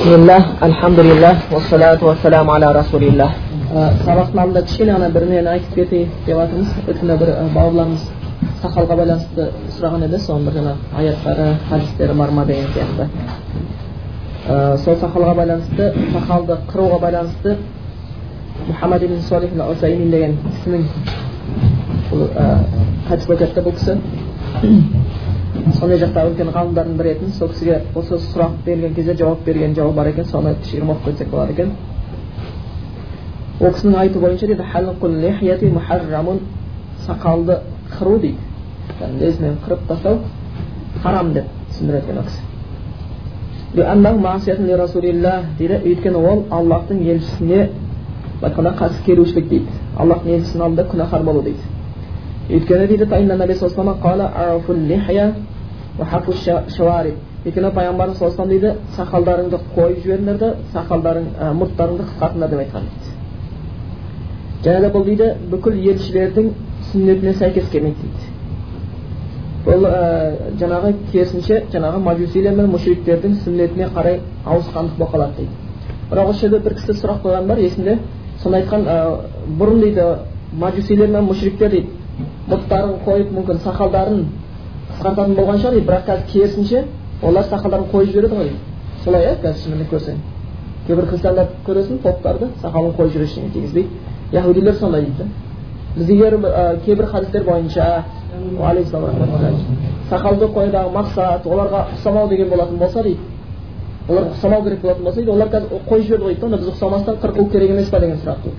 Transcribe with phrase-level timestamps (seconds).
[0.00, 3.30] бисмиллах альхамдулиллах уассалату уассаламу аля расулиллах
[4.06, 8.02] сабақтың алдында кішкене ғана бір нені айтып кетейік деп жатырмыз өткенде бір бауырларымыз
[8.62, 9.42] сақалға байланысты
[9.76, 13.04] сұраған еді соның бір жаңағы аяттары хадистері бар ма деген сияқты
[14.84, 15.84] сол сақалға байланысты
[16.16, 17.50] сақалды қыруға байланысты
[18.70, 19.52] мұхаммад ибн солих
[20.16, 20.82] деген кісінің
[22.10, 23.92] бұл кетті бұл кісі
[25.78, 29.96] сондай жақтағы үлкен ғалымдардың бірі етін сол кісіге осы сұрақ берген кезде жауап берген жауабы
[29.96, 31.70] бар екен соны кішігірім оқып кетсек болады екен
[33.60, 34.64] ол кісінің айтуы бойынша дейді
[37.06, 37.54] сақалды
[37.98, 38.38] қыру дейді
[39.00, 40.18] яғни қырып тастау
[41.02, 42.40] харам деп түсіндіреді екен ол кісі
[45.58, 47.60] дейді өйткені ол аллахтың елшісіне
[48.40, 51.62] былай айтқанда қарсы келушілік дейді аллахтың елшісінің алдында күнәһар болу дейді
[52.50, 53.06] өйткені дейді
[57.44, 63.14] өйткені пайғамбарымыз саллаллаху алейhi дейді сақалдарыңды қойып жіберіңдер де сақалдарың мұрттарыңды қысқартыңдар деп айтқан дейді
[64.64, 66.50] және де бұл дейді бүкіл елшілердің
[66.90, 68.28] сүннетіне сәйкес келмейді дейді
[69.64, 75.52] бұл ә, жаңағы керісінше жаңағы мажусилер мен мүшриктердің сүннетіне қарай ауысқандық болып қалады дейді
[76.10, 77.98] бірақ осы жерде бір кісі сұрақ қойған бар есімде
[78.42, 78.84] соны айтқан
[79.58, 80.06] бұрын дейді
[80.52, 81.88] мажусилер мен мүшриктер дейді
[82.50, 84.24] бұттарын қойып мүмкін сақалдарын
[85.00, 86.84] қысқартатын болған шығар дейді бірақ қазір керісінше
[87.22, 88.50] олар сақалдарын қойып жібереді ғой
[89.04, 90.16] солай иә қазір шынымен көрсең
[90.86, 93.86] кейбір христиандарды көресің поптарды сақалын қойып жүр ештеңе тигізбей
[94.32, 95.24] яхудилер сондай дейді
[95.96, 96.30] бізге
[96.84, 98.04] кейбір хадистер бойынша
[100.10, 103.20] сақалды қоюдағы мақсат оларға ұқсамау деген болатын болса дейді
[104.08, 107.20] оларға ұқсамау керек болатын болса дейді олар қазір қойып жіберді ғой дейді онда біз ұқсамастан
[107.22, 108.56] қырқылу керек емес па деген сұрақ туды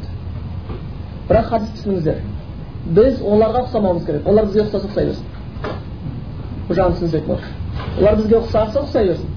[1.30, 2.16] бірақ хадис түсініңіздер
[2.95, 5.30] біз оларға ұқсамауымыз керек олар бізге ұқсаса ұқсай берсін
[6.77, 7.30] жағын түсінсек
[8.00, 9.30] олар бізге ұқсаса ұқсай берсін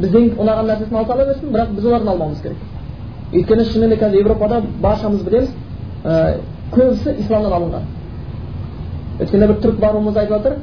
[0.00, 2.58] бізден ұнаған нәрсесін алса ала берсін бірақ біз олардан алмауымыз керек
[3.32, 5.50] өйткені шынымен де қазір европада баршамыз білеміз
[6.04, 6.36] ә,
[6.72, 7.88] көбісі исламнан алынған
[9.20, 10.54] өткенде бір түрік бауырымыз айтып жатыр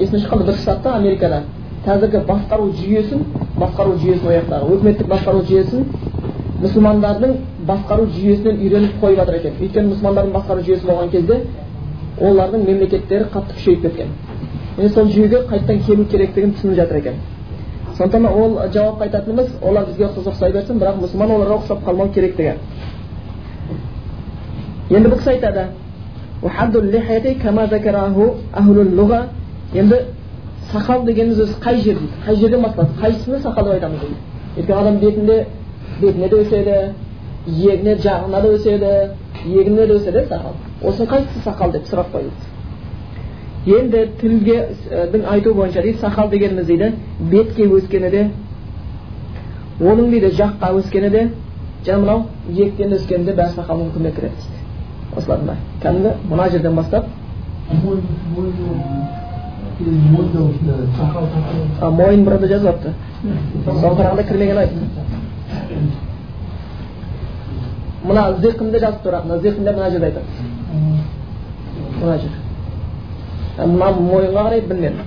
[0.00, 1.42] есімнен шыққан бір штатта америкада
[1.86, 3.24] қазіргі басқару жүйесін
[3.58, 5.86] басқару жүйесін ол жақтағы өкіметтік басқару жүйесін
[6.60, 7.36] мұсылмандардың
[7.68, 11.40] басқару жүйесінен үйреніп қойып жатыр екен өйткені мұсылмандардың басқару жүйесі болған кезде
[12.20, 14.12] олардың мемлекеттері қатты күшейіп кеткен
[14.78, 17.14] енді сол жүйеге қайтадан келу керектігін түсініп жатыр екен
[17.98, 22.54] сондықтан ол жауапқа айтатынымыз олар бізге ұқсай берсін бірақ мұсылман оларға ұқсап қалмау керектігі
[24.90, 25.64] енді бұл кісі айтады
[29.74, 29.96] енді
[30.72, 34.16] сақал дегеніміз өзі қай жер дейді қай жерден басталады қайсысını сақал деп айтамыз дейді
[34.56, 35.46] өйткені адам бетінде
[36.00, 36.76] бетіне де өседі
[37.46, 38.90] иегіне жағына да өседі
[39.44, 42.49] иегіне де өседі сақал осының қайсысы сақал деп сұрақ қойылды
[43.66, 48.30] енді тілгедің айтуы бойынша дейді сақал дегеніміз дейді бетке өскені де
[49.80, 51.28] оның дейді жаққа өскені де
[51.84, 54.60] және мынау иектен өскені де бәрі сақалдың үкіміне кіреді дейді
[55.16, 57.04] осылардың бәрі кәдімгі мына жерден бастап
[62.00, 62.84] мойын бұрыды жазып
[63.64, 64.68] соған қарағанда кірмеген ай
[68.04, 70.24] мына зиқымда жазып тұр мына зиқымда мына жерде айтады
[72.00, 72.49] мына жер
[73.66, 75.04] мына мойынға қарай білмедім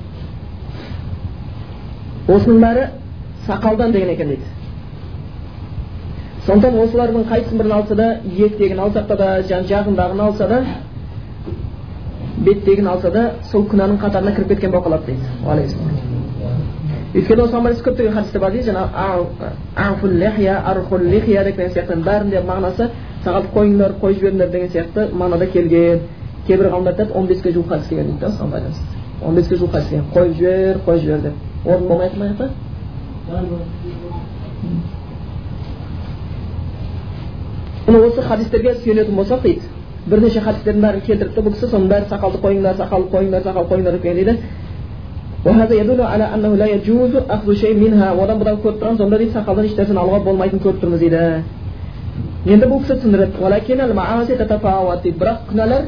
[2.28, 2.84] осының бәрі
[3.48, 4.48] сақалдан деген екен дейді
[6.46, 10.64] сондықтан осылардың қайсысын бірін алса да иектегін алсақ да жан жағындағын алса да
[12.46, 15.24] беттегін алса да сол күнәнің қатарына кіріп кеткен болып қалады дейді
[17.14, 18.94] өйткені осыған байланысты көптеген хадистер бар дейді жаңағы
[21.54, 22.90] деген сияқты бәрінде мағынасы
[23.24, 26.00] сағат қойыңдар қойып жіберіңдер деген сияқты мағынада келген
[26.48, 29.72] кейбір ғалымдар айтады он беске жуық хадис келген дейді да осыған байланысты он беске жуық
[29.72, 31.34] хадис келген қойып жібер қойып жібер деп
[31.66, 32.50] орын болмайды ма жақта
[37.88, 39.62] осы хадистерге сүйенетін болсақ дейді
[40.08, 44.04] бірнеше хадистердің бәрін келтіріпті бұл кісі соның бәрі сақалды қойыңдар сақалды қойыңдар сақал қойыңдар деп
[44.04, 44.34] дейді
[48.24, 51.20] одан бұдан көріп тұрған сонда дейді сақалдан еш нәрсені алуға болмайтынын көріп тұрмыз дейді
[52.48, 53.32] енді бұл кісі түсіндіреді
[55.20, 55.84] бірақ күнәлар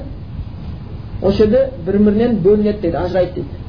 [1.25, 3.65] осы жерде бір бірінен бөлінеді дейді ажырайды дейді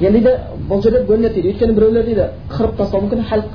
[0.00, 0.32] енді дейді
[0.68, 3.48] бұл жерде бөлінеді дейді өйткені біреулер дейді қырып тастауы мүмкін хәлқ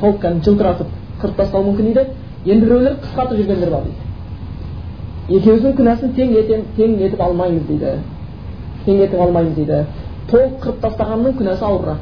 [0.00, 0.88] толық кәдімгі жылтыратып
[1.22, 2.02] қырып тастауы мүмкін дейді
[2.46, 4.02] енді біреулер қысқартып жүргендер бар дейді
[5.38, 7.96] екеуісінің күнәсін тең етем, тең етіп алмаймыз дейді
[8.86, 9.84] тең етіп алмаймыз дейді
[10.30, 12.00] толық қырып тастағанның күнәсі ауырырақ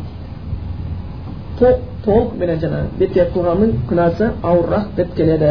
[1.61, 5.51] толық толықменен жаңағы бетке қылғанның күнәсі ауырырақ деп келеді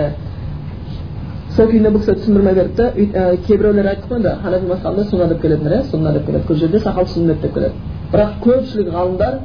[1.55, 2.75] сол күйінде бұл кісі түсіндірме берді
[3.13, 6.57] да кейбіреулер айтты қой енді ханафи мазхабында сунна деп келетіндер иә сунна деп келеді көп
[6.63, 7.73] жерде сақал сүннет деп келеді
[8.11, 9.39] бірақ көпшілік ғалымдар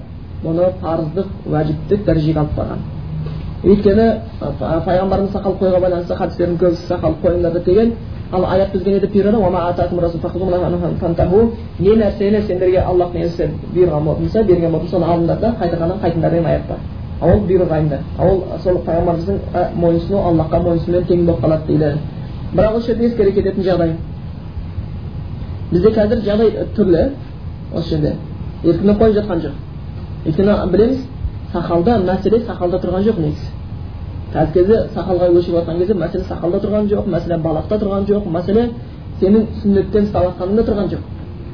[0.44, 2.84] бұны парыздық уәжіптік дәрежеге алып барған
[3.64, 4.06] өйткені
[4.60, 7.94] пайғамбарымыз сақал қойға байланысты хадистердің көбісі сақал қойыңдар деген
[8.34, 9.36] ал аят бізге не деп бұйырады
[11.78, 16.46] не нәрсені сендерге аллахтың елшісі бұйырған болса берген болса соны алыңдар да қайтарғаннан қайтыңдар деген
[16.46, 16.78] аят бар
[17.20, 19.38] ол бұйрық айында ол сол пайғамбарымыздың
[19.74, 21.98] мойынсұну аллахқа мойынсұнумен тең болып қалады дейді
[22.54, 23.92] бірақ осы жерде ескере кететін жағдай
[25.72, 27.02] бізде қазір жағдай түрлі
[27.74, 28.14] осы жерде
[28.64, 29.54] еркінен қойып жатқан жоқ
[30.26, 31.04] өйткені білеміз
[31.52, 33.63] сақалда мәселе сақалда тұрған жоқ негізі
[34.34, 38.64] қазіргі кезде сақалға өшіп жатқан кезде мәселе сақалда тұрған жоқ мәселе балақта тұрған жоқ мәселе
[39.20, 41.02] сенің сүннеттен ұстап тұрған жоқ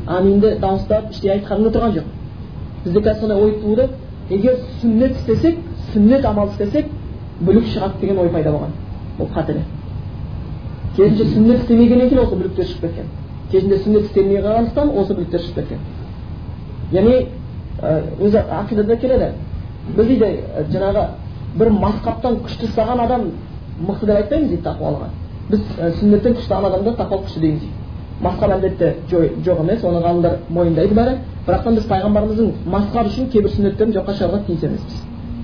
[0.06, 2.06] аминді дауыстап іштей айтқаныңда тұрған жоқ
[2.84, 3.88] бізде қазір сондай ой туды
[4.30, 5.58] егер сүннет істесек
[5.92, 6.86] сүннет амал істесек
[7.40, 8.72] бүлік шығады деген ой пайда болған
[9.18, 9.62] бұл қателер
[10.96, 13.06] керісінше сүннет істемегеннен кейін осы бүліктер шығып кеткен
[13.52, 15.78] кезінде сүннет істелмей қалғандықтан осы бүліктер шығып кеткен
[16.92, 17.26] яғни
[18.24, 19.32] өзі ақидада келеді
[19.96, 20.30] біз дейді
[20.72, 21.06] жаңағы
[21.58, 23.28] бір масқаптан күшті ұстаған адам
[23.88, 25.08] мықты деп айтпаймыз дейді тақуалыға
[25.50, 25.62] біз
[26.00, 27.80] сүннеттен күшті алған адамды тақуалық күшті дейміз дейді
[28.22, 31.16] масқар әлбетте жоқ емес оны ғалымдар мойындайды бәрі
[31.46, 34.98] бірақтан біз пайғамбарымыздың масқар үшін кейбір сүннеттерін жоққа шығаруға тиіс емеспіз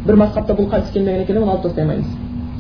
[0.07, 2.07] бір масқапта бұл хадис келмеген екен оны алып тастай алмаймыз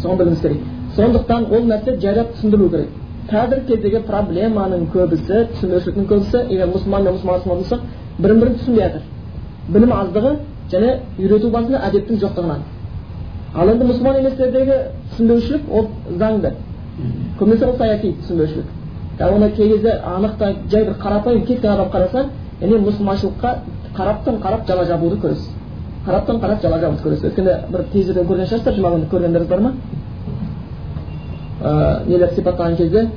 [0.02, 0.62] соны білуіміз керек
[0.96, 2.88] сондықтан ол нәрсе жайлап түсіндірілу керек
[3.30, 7.80] қазіргі кездегі проблеманың көбісі түсінбеушіліктің көбісі егер мұсылман мен мұсылман болсақ
[8.18, 9.02] бірін бірін түсінбей жатыр
[9.68, 10.32] білім аздығы
[10.72, 12.64] және үйрету барысында әдептің жоқтығынан
[13.56, 14.76] ал енді мұсылман еместердегі
[15.12, 15.88] түсінбеушілік ол
[16.20, 16.52] заңды.
[17.38, 18.66] Көбінесе ол саяси түсінбеушілік.
[19.20, 22.26] Оны кей кезде анық та жай бір қарапайым кеткен адам қараса
[22.60, 23.54] яғни мұсылманшылыққа
[23.96, 25.48] қараптан қарап жала жабуды көресіз.
[26.06, 27.24] Қараптан қарап жала жабуды көресіз.
[27.30, 29.72] Өйткені бір телевизордан көрген шығарсыздар жұма күні көргендеріңіз бар ма?
[32.06, 33.08] Нелерді сипаттаған кезде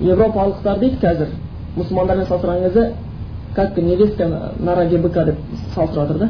[0.00, 1.28] европалықтар дейді қазір
[1.76, 2.92] мұсылмандармен салыстырған кезде
[3.54, 4.28] как невестка
[4.58, 5.36] на роге быка деп
[5.74, 6.28] салыстырып жатыр да.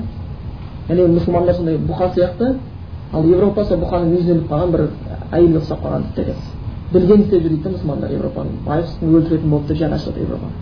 [0.89, 2.57] Яғни мұсылмандар сондай бұқа сияқты
[3.13, 4.83] ал европа сол бұқаның өзіне іліп қалған бір
[5.33, 6.35] әйелге ұқсап қалған дейді
[6.93, 10.53] білген істеп жүр дейді да мұсылмандар европаны байғұстың өлтіретін болып деп жаны жатыр европаны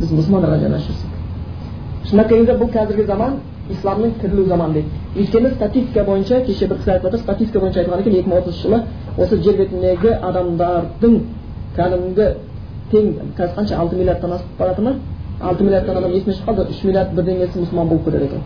[0.00, 3.38] біз мұсылмандарға жаны ашып жүрсек шындап келгенде бұл қазіргі заман
[3.70, 8.00] исламның тірілу заманы дейді өйткені статистика бойынша кеше бір кісі айтып жатыр статистика бойынша айтылған
[8.00, 8.82] екен екі мың отызыншы жылы
[9.18, 11.18] осы жер бетіндегі адамдардың
[11.76, 12.28] кәдімгі
[12.92, 14.94] тең қазір қанша алты миллиардтан асып бара жатыр ма?
[15.40, 18.42] алты миллиардтан адам есімнен шығып қалды үш миллиард бірдеңесі мұсылман болып кетеді екен.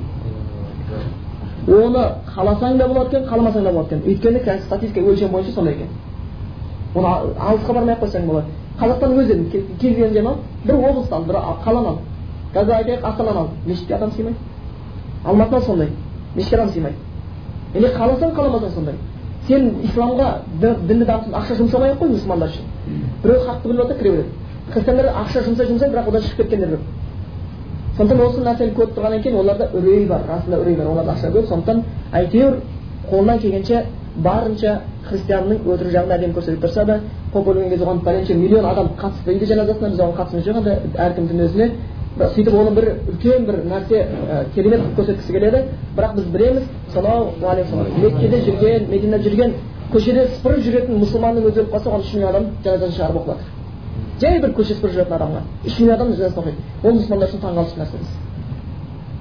[1.66, 2.02] Оны
[2.34, 5.88] қаласаң да болады екен қаламасаң да болады екен өйткені қазір статистика өлшем бойынша сондай екен
[6.94, 7.08] оны
[7.38, 8.46] алысқа бармай ақ қойсаң болады
[8.80, 11.98] қазақстанның өзі кез келген жерін ал бір облысты ал бір қаланы ал
[12.54, 14.36] қазір айтайық астананы ал мешітке адам сыймайды
[15.24, 15.88] алматыны сондай
[16.34, 16.96] мешітке адам сыймайды
[17.74, 18.94] яғни қаласаң қаламасаң сондай
[19.46, 20.28] сен исламға
[20.60, 22.64] дінді дамытып ақша жұмсамай ақ қой мұсылмандар үшін
[23.22, 24.30] біреу хақты біліп жатыр кіре береді
[24.72, 26.95] христиандар ақша жұмсай жұмсай бірақ одан шығып кеткендер көп
[27.96, 31.48] сондықтан осы нәрсені көріп тұрғаннан кейін оларда үрей бар расында үрей бар оларда ақша көп
[31.48, 31.82] сондықтан
[32.12, 32.58] әйтеуір
[33.10, 33.84] қолынан келгенше
[34.22, 37.00] барынша христианның өтірік жағын әдемі көрсетіп тұрса да
[37.32, 40.76] поп өлген кезде оған пәленше миллион адам қатыспайды жаназасына біз оған қатысымыз жоқ енді
[41.06, 41.70] әркімнің өзіне
[42.16, 44.06] сөйтіп оны бір үлкен бір нәрсе
[44.54, 45.62] керемет қылып көрсеткісі келеді
[45.96, 46.62] бірақ біз білеміз
[46.94, 49.52] сонау меккеде жүрген мединада жүрген
[49.92, 53.55] көшеде сыпырып жүретін мұсылманның өзі өліп қалса оған үш миллион адам жаназасын шығарып оқып жатыр
[54.20, 57.76] жай бір көше сыпырып жүретін адамға үш миллион адам жазасын оқиды ол мұсылмандар үшін таңғалыш
[57.80, 57.98] нәрсе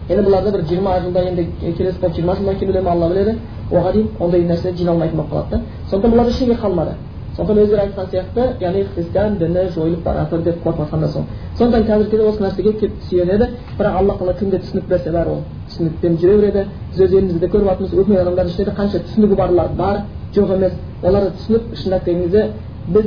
[0.09, 1.45] енді бұларды бір жиырма жылда енді
[1.77, 3.37] келесі болып жиырма жылдан келе ма алла біледі.
[3.71, 5.61] Оған дейін ондай нәрсе жиналмайтын болып қалады да.
[5.89, 6.91] Сондықтан бұлар ештеңе қалмады?
[7.35, 11.23] Сондықтан өздері айтқан сияқты яғни христиан діні жойылып бара жатыр деп қорқып жатқан да сол.
[11.57, 13.49] Сондықтан қазіргі кезде осы нәрсеге келіп сүйенеді
[13.79, 16.67] бірақ алла тағала кімге түсінік берсе бәрі ол түсінікпен жүре береді.
[16.91, 20.01] Біз өз елімізде көріп жатырмыз өкімет адамдардың ішінде де қанша түсінігі барлар бар.
[20.35, 20.73] Жоқ емес
[21.03, 22.51] оларды түсініп шындап келген кезде
[22.87, 23.05] біз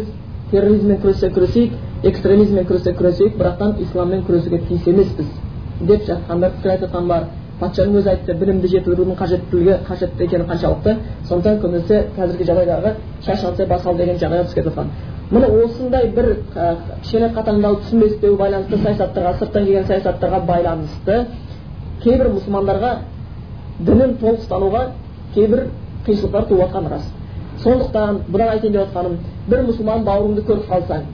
[0.50, 1.72] терроризммен күрессе күресейік
[2.04, 5.26] экстремизммен күрессе күресейік бірақтан исламмен күресуге тиіс емеспіз.
[5.80, 7.28] Деп жатқандар пікір айтып бар.
[7.58, 10.92] Патшаның өзі айтты білімді жетілдірудің қажеттілігі қажетті екені қаншалықты.
[11.26, 12.92] Сондықтан көбінесе қазіргі жағдайдағы
[13.26, 14.92] шаш алса бас ал деген жағдайға түсіп кетіп жатқан.
[15.30, 16.28] Міне осындай бір
[17.02, 21.18] кішкене қатаңдау түсінбестеу байланысты саясаттарға сырттан келген саясаттарға байланысты
[22.04, 22.92] кейбір мұсылмандарға
[23.80, 24.84] дінін толық ұстануға
[25.34, 25.66] кейбір
[26.06, 27.10] қиыншылықтар туып жатқаны рас.
[27.62, 29.16] Сондықтан бұдан айтайын деп жатқаным
[29.48, 31.06] бір мұсылман бауырыңды көріп қалсаң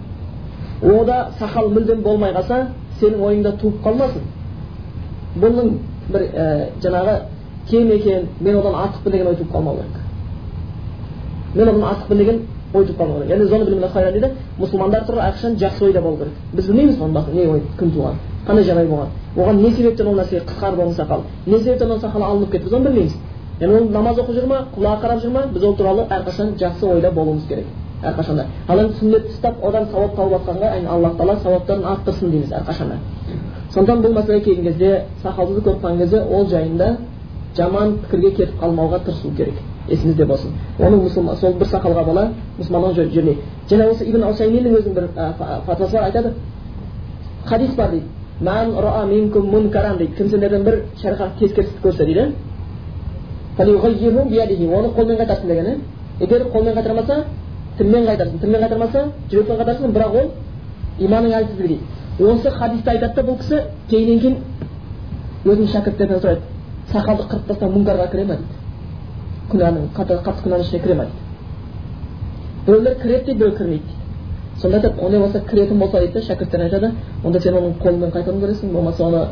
[0.83, 2.67] ода сақал мүлдем болмай қалса
[3.01, 4.25] сенің ойыңда туып қалмасын.
[5.41, 5.71] Бұның
[6.13, 6.47] бір ә,
[6.83, 7.15] жаңағы
[7.71, 9.97] кем екен мен одан артықпын деген ой туып қалмау керек.
[11.55, 12.43] Мен одан артықпын деген
[12.75, 13.31] ой туып қалмау керек.
[13.31, 17.91] Яғни дейді мұсылмандар туралы әрқашан жақсы ойда болу керек біз білмейміз оның не ой күн
[17.91, 18.15] туған
[18.47, 19.09] қандай жағдай болған.
[19.37, 22.73] Оған не себептен ол нәрсе қысқарды оның сақалы не себептен оның сақалы алынып кетті біз
[22.73, 23.15] оны білмейміз.
[23.61, 26.87] Яғни ол намаз оқып жүр ма құлағы қарап жүр ма біз ол туралы әрқашан жақсы
[26.91, 27.67] ойда болуымыз керек
[28.03, 32.97] әрқашанда ал енді сүннетті ұстап одан сауап тауып жатқанға алла тағала сауаптарын арттырсын дейміз әрқашанда
[33.75, 36.97] сондықтан бұл мәселеге келген кезде сақалдыды көріп қалған кезде ол жайында
[37.57, 39.55] жаман пікірге кетіп қалмауға тырысу керек
[39.89, 42.25] есіңізде болсын оның мұсылман сол бір сақалға бала
[42.59, 43.37] мұсылманның жүрмейді
[43.71, 45.09] және осы ибн усайминнің өзінің бір
[45.67, 46.33] фатуасы бар айтады
[47.47, 48.07] хадис бар дейді
[49.99, 52.33] дейді кім сендерден бір шариғат тескерістік көрсе дейді
[53.59, 55.81] оны қолмен қайтарсын деген
[56.21, 57.25] егер қолмен қайтармаса
[57.79, 60.31] тілмен қайтарсын тілмен қайтармаса жүрекпен қайтарсын бірақ ол
[60.99, 64.37] иманның әлсіздігі дейді осы хадисті айтады да бұл кісі кейіннен кейін
[65.45, 66.41] өзінің шәкірттерінен сұрайды
[66.93, 68.55] сақалды қырып тастау мұнкарға кіре ма дейді
[69.51, 71.23] күнәнің қатты күнәнің ішіне кіре ма дейді
[72.67, 76.61] біреулер кіреді дейді біреу кірмейді дейді сонда айтады ондай болса кіретін болса дейді да шәкірттер
[76.69, 76.93] айтады
[77.25, 79.25] онда сен оның қолымен қайтаруың керексің болмаса оны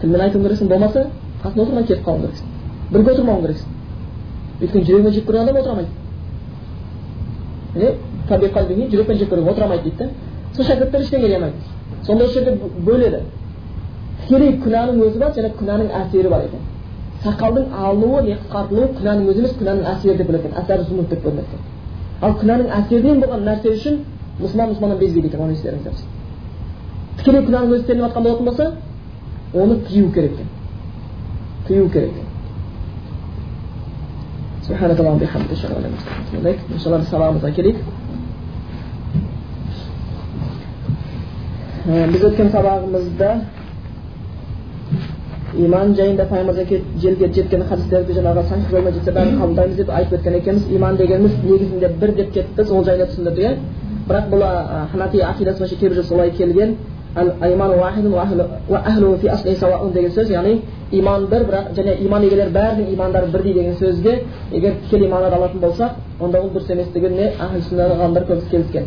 [0.00, 1.06] тілмен айтуың керексің болмаса
[1.42, 2.55] қасында отырмай кетіп қалуың керексің
[2.90, 3.68] бірге отырмауың керексің
[4.60, 5.92] өйткені жүрегімен жек көрген адам отыра алмайды
[8.74, 10.08] міне жүрекпен жек көрген отыра алмайды дейді да
[10.56, 11.58] сол шәкірттер ештеңе дей алмайды
[12.06, 12.50] сонда осы жерде
[12.86, 13.20] бөледі
[14.22, 16.62] тікелей күнәнің өзі бар және күнәнің әсері бар екен
[17.24, 21.56] сақалдың алынуы не қысқартылуы күнәнің өзі емес күнәнің әсері деп бөледі екен деп бөлінеді
[22.22, 23.94] ал күнәнің әсерінен болған нәрсе үшін
[24.40, 26.08] мұсылман мұсылманнан безбейді екен оны естеріңізде болсын
[27.18, 28.66] тікелей күнәнің өзі істелініп жатқан болатын болса
[29.54, 30.48] оны тыю керек екен
[31.68, 32.25] тыю керек екен
[34.68, 36.00] سبحانك اللهم وبحمدك اشهد ان لا اله
[36.38, 37.76] الا انت ان شاء الله بالسلامه تاكلك
[42.12, 43.30] bizga o'tgan sabog'imizda
[45.62, 46.64] iymon jayinda payg'ambarga
[47.02, 51.34] jelga jetgan hadislarga janobi sahih bo'lmay ketsa bani qabullaymiz deb aytib o'tgan ekanmiz iymon deganimiz
[51.50, 53.54] negizida bir deb ketibmiz u joyda tushunadigan
[54.08, 54.52] biroq bular
[54.92, 56.70] hanafiy aqidasi bo'yicha kelgan
[57.20, 58.06] al ayman vahid
[58.72, 60.54] va ahlu fi asli sawaun degan so'z ya'ni
[60.92, 65.60] иман бір бірақ және иман егелер бәрінің имандары бірдей деген сөзге егер тікелей мағынада алатын
[65.60, 65.90] болсақ
[66.20, 68.86] онда ол дұрыс еместігіне ғалымдар көбісі келіскен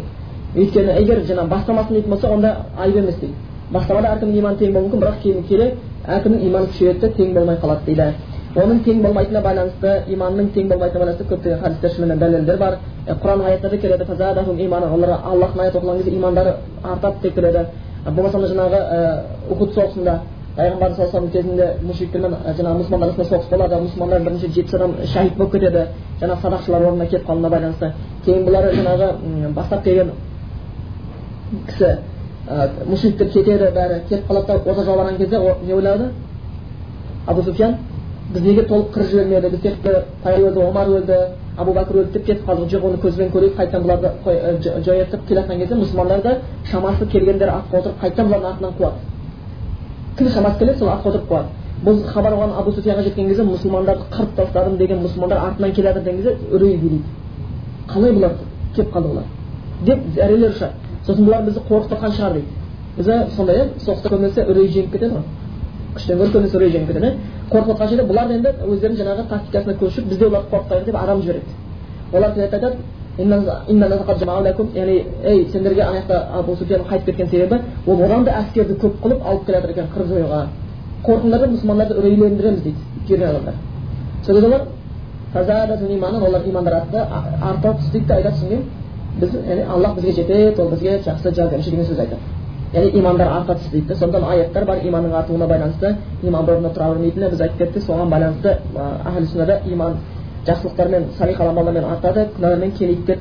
[0.55, 3.33] өйткені егер жаңағы бастамасын дейтін болса онда айып емес дейді
[3.71, 5.73] бастамада әркімнің иманы тең болуы мүмкін бірақ кейін келе
[6.07, 8.13] әркімнің иманы күшейеді тең болмай қалады дейді
[8.55, 12.77] оның тең болмайтынына байланысты иманның тең болмайтынына байланысты көптеген хадистер шынымен дәлелдер бар
[13.07, 14.05] құран аяттарда келеді
[14.71, 16.53] олар аллахтың аяты оқылған кезде имандары
[16.83, 17.65] артады деп келеді
[18.09, 18.79] болмаса жаңағы
[19.51, 20.19] ухуд соғысында
[20.59, 25.51] пайғамбар саллаллаху кезінде мушриктермен жаңағы мұсылмандар арасында соғыс болады мұсылмандар бірнеше жетпіс адам шахид болып
[25.53, 25.85] кетеді
[26.21, 27.91] жаңағы садақшылар орнына кетіп қалуына байланысты
[28.25, 30.11] кейін бұлар жаңағы бастап келген
[31.67, 31.97] кісі
[32.89, 36.11] мушриктер кетеді бәрі кетіп қалады да ота жауып алған кезде не ойлады
[37.27, 37.77] абу суфиян
[38.33, 39.75] біз неге толық қырып жібермеді біз тек
[40.25, 41.19] өлді омар өлді
[41.57, 45.59] абу бәкір өлді деп кетіп қалдық жоқ оны көзбен көрейік қайтадан бұларды жоятып келе жатқан
[45.59, 46.35] кезде мұсылмандар да
[46.71, 49.08] шамасы келгендер атқа отырып қайтадан бұлардың артынан қуады
[50.19, 51.47] кім шамасы келеді сол атқа отырып қуады
[51.85, 56.03] бұл хабар оған абу суфиянға жеткен кезде мұсылмандарды қырып тастадым деген мұсылмандар артынан келе жатыр
[56.03, 57.03] деген кезде үрей билейді.
[57.88, 58.33] Қалай бұлар
[58.75, 59.23] келіп қалды бұлар?
[59.85, 60.73] Деп зәрелер ұшады.
[61.07, 62.47] Сосын бұлар бізді қорқытқан шығар дейді.
[62.97, 65.23] Бізді сондай иә соғыста көбінесе үрей жеңіп кетеді ғой.
[65.95, 67.13] Күштен гөрі көбінесе үрей жеңіп кетеді иә
[67.49, 71.21] қорқып отқан жерде бұлар енді өздерінің жаңағы тактикасына көшіп біз де оларды қорқытайық деп адам
[71.21, 71.45] жібереді.
[72.13, 72.75] Олар айтады
[74.75, 78.93] яғни ей сендерге ана жақта абу суфиян қайтып кеткен себебі ол одан да әскерді көп
[79.03, 80.47] қылып алып келе жатыр екен қырып жоюға
[81.03, 83.53] қорқыңдар да мұсылмандарды үрейлендіреміз дейді келген адамдар
[84.25, 84.61] сол кезде олар
[86.27, 86.97] олар имандар артты
[87.41, 88.63] арта түсті дейді да айтады содан
[89.19, 92.21] біз яғни аллах бізге жетеді ол бізге жақсы жар беруші деген сөз айтады
[92.73, 97.29] яғни имандар арта түсті дейді сондықтан аяттар бар иманның артуына байланысты иман орнында тұра бермейтіні
[97.29, 98.57] біз айтып кеттік соған байланысты
[99.31, 99.97] сүннада иман
[100.48, 103.19] жақсылықтармен салих амалдармен артады күнәлармен кемиді деп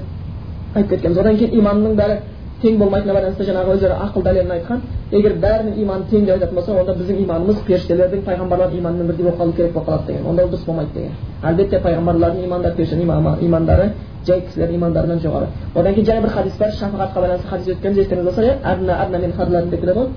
[0.75, 2.19] айтып кеткенбіз одан кейін иманның бәрі
[2.63, 4.81] тең болмайтынына байланысты жаңағы өздері ақыл дәлелін айтқан
[5.13, 9.39] егер бәрінің иманы тең деп айтатын болса онда біздің иманымыз періштелердің пайғамбарлардың иманымен бірдей болып
[9.41, 13.93] қалу керек болып қалады деген онда ол дұрыс болмайды деген әлбетте пайғамбарлардың имандары періштенің имандары
[14.27, 18.31] жай кісілердің имандарынан жоғары одан кейін және бір хадис бар шафағатқа байланысты хадис өткенде естеріңізде
[18.31, 20.09] болса иә әдна әдна мен деп келеді ғой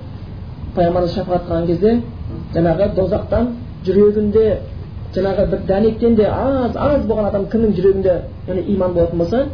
[0.74, 2.00] пайғамбарымыз шафағат қылған кезде
[2.54, 3.48] жаңағы дозақтан
[3.86, 4.44] жүрегінде
[5.14, 8.14] жаңағы бір дәнектен де аз аз болған адам кімнің жүрегінде
[8.48, 9.44] яғни иман болатын болса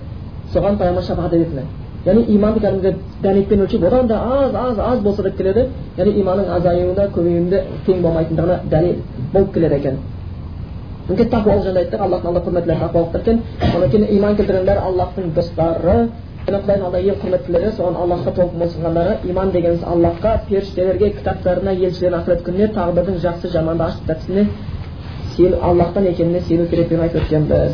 [0.55, 1.65] соған пайғамбар шафағат ететін
[2.07, 6.53] яғни иманды кәдімгі дәнекпен өлшеп одан да аз аз аз болса деп келеді яғни иманның
[6.59, 9.99] азаюында көбеюінде тең болмайтындығына дәлел болып келеді екен
[11.09, 13.43] мүмкін тақуалық жөнінде айттық аллахтың алдында құрметтілер тақуалықтар екен
[13.77, 15.99] одан кейін иман келтірген бәрі аллахтың достары
[16.49, 22.21] және құдайдың алдында ең құрметтілері соған аллахқа толық мойынсұнғандары иман дегеніміз аллахқа періштелерге кітаптарына елшілеріне
[22.21, 24.47] ақырет күніне тағдырдың жақсы жаманды ашық тәптісіне
[25.39, 27.73] сену аллахтан екеніне сену керек деп айтып өткенбіз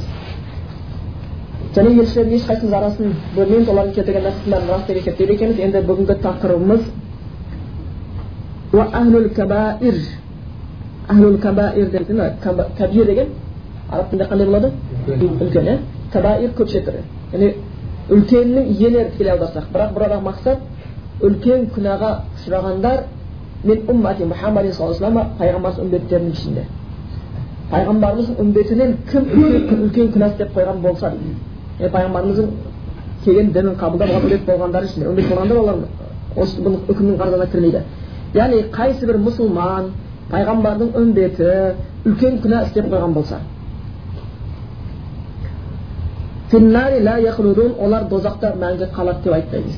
[1.74, 6.82] және елшілердің ешқайсымыз арасын бөлмейміз олардың келтірген бәрін рас деп есептейді екенбіз енді бүгінгі тақырыбымыз
[11.08, 12.20] әхлул кабаир дейтін
[12.78, 13.28] кабир деген
[13.90, 14.72] араб тілінде қандай болады
[15.40, 15.78] үлкен иә
[16.12, 17.00] кабаир көп түрі
[17.32, 17.48] яғни
[18.10, 20.58] үлкеннің иелері тікелей аударсақ бірақ бұрадағы мақсат
[21.20, 23.04] үлкен күнәға ұшырағандар
[23.64, 26.64] мен уммати мұхаммад саллаллаху пайғамбарымыз үмбеттерінің ішінде
[27.70, 32.50] пайғамбарымыздың үмбетінен кім үлкен күнә істеп қойған болса дейді пайғамбарымыздың
[33.24, 35.76] келген дінін қабылдап үмбет болғандар ішінде үмбет болғандар олар
[36.36, 37.80] осы бұл үкімнің қарызына кірмейді
[38.34, 39.90] яғни қайсы бір мұсылман
[40.30, 41.50] пайғамбардың үмбеті
[42.04, 43.40] үлкен күнә істеп қойған болса
[47.86, 49.76] олар дозақта мәңгі қалады деп айтпаймыз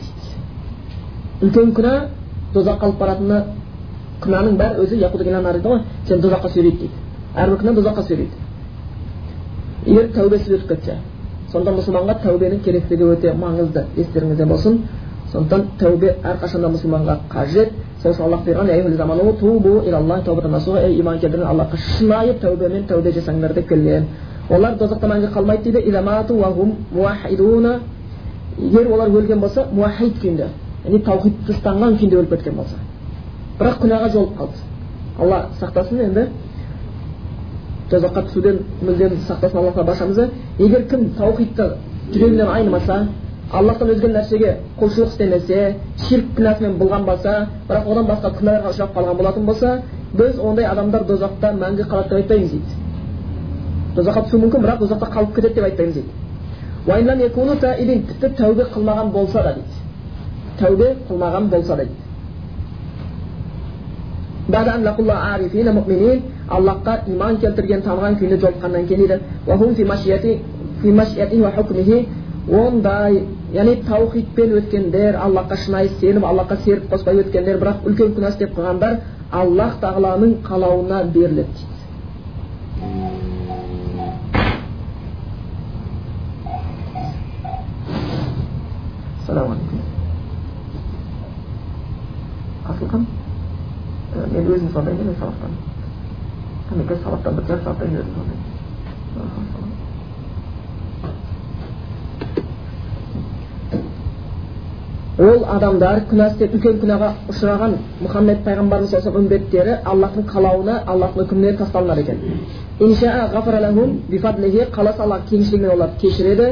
[1.43, 1.95] үлкен күнә
[2.55, 3.43] дозаққа алып баратыны
[4.25, 7.06] күнәнің бәрі өзі дейді ғой сен дозаққа сүйрейді дейді
[7.37, 8.37] әрбір күнә дозаққа сүйрейді
[9.87, 10.95] егер тәубесіз өтіп кетсе
[11.53, 13.83] сонда мұсылманға тәубенің керектігі өте маңызды.
[13.97, 14.75] Естеріңізде болсын.
[15.33, 17.71] Сондықтан тәубе әрқашанда мұсылманға қажет.
[18.03, 18.67] Сол үшін аллах бұйырған
[21.01, 24.05] иман келтірген аллахқа шынайы тәубемен тәубе жасаңдар деп келген
[24.51, 27.81] олар дозақта мәңгі қалмайды дейді.
[28.59, 30.47] Егер олар өлген болса муахид күйінде
[30.87, 32.77] яғни таухидты ұстанған күйінде өліп кеткен болса.
[33.59, 34.57] Бірақ күнәға жолып қалды.
[35.21, 36.23] Алла сақтасын енді.
[37.91, 40.31] Тозаққа түсуден мүлдем сақтасын алла тағала баршамызды.
[40.59, 41.73] Егер кім таухидты
[42.13, 43.09] жүрегінен айнымаса
[43.53, 45.77] аллахтан өзге нәрсеге құлшылық істемесе
[46.09, 49.83] ширк күнәсімен болса бірақ одан басқа күнәға ұшырап қалған болатын болса
[50.15, 52.67] біз ондай адамдар дозақта мәңгі қалады деп айтпаймыз дейді.
[53.97, 56.11] Дозаққа түсуі мүмкін бірақ дозақта қалып кетеді деп айтпаймыз дейді.
[58.09, 59.75] Тіпті тәубе қылмаған болса да дейді.
[60.59, 61.97] Тәубе қылмаған болса да дейді.
[66.49, 69.01] Аллахқа иман келтірген таныған күйінде жолыққаннан кейін
[71.83, 72.07] дейді
[72.47, 78.53] ондай яғни таухидпен өткендер аллахқа шынайы сеніп аллахқа серік қоспай өткендер бірақ үлкен күнә істеп
[78.55, 79.01] қойғандар
[79.33, 81.51] аллах тағаланың қалауына беріледі
[89.27, 89.83] дейді
[92.69, 93.07] асылхан
[94.33, 94.71] мен өзім
[97.05, 98.57] сабақтан бір жарты сағаттан кейін өзім звондаймын
[105.19, 107.75] ол адамдар күнә істеп үлкен күнәға ұшыраған
[108.05, 112.19] мұхаммед пайғамбарымыз саллаллаху үмбеттері аллахтың қалауына аллахтың үкіміне тасталынады екен.
[114.77, 116.47] Қаласа алла кеңшілігімен оларды кешіреді.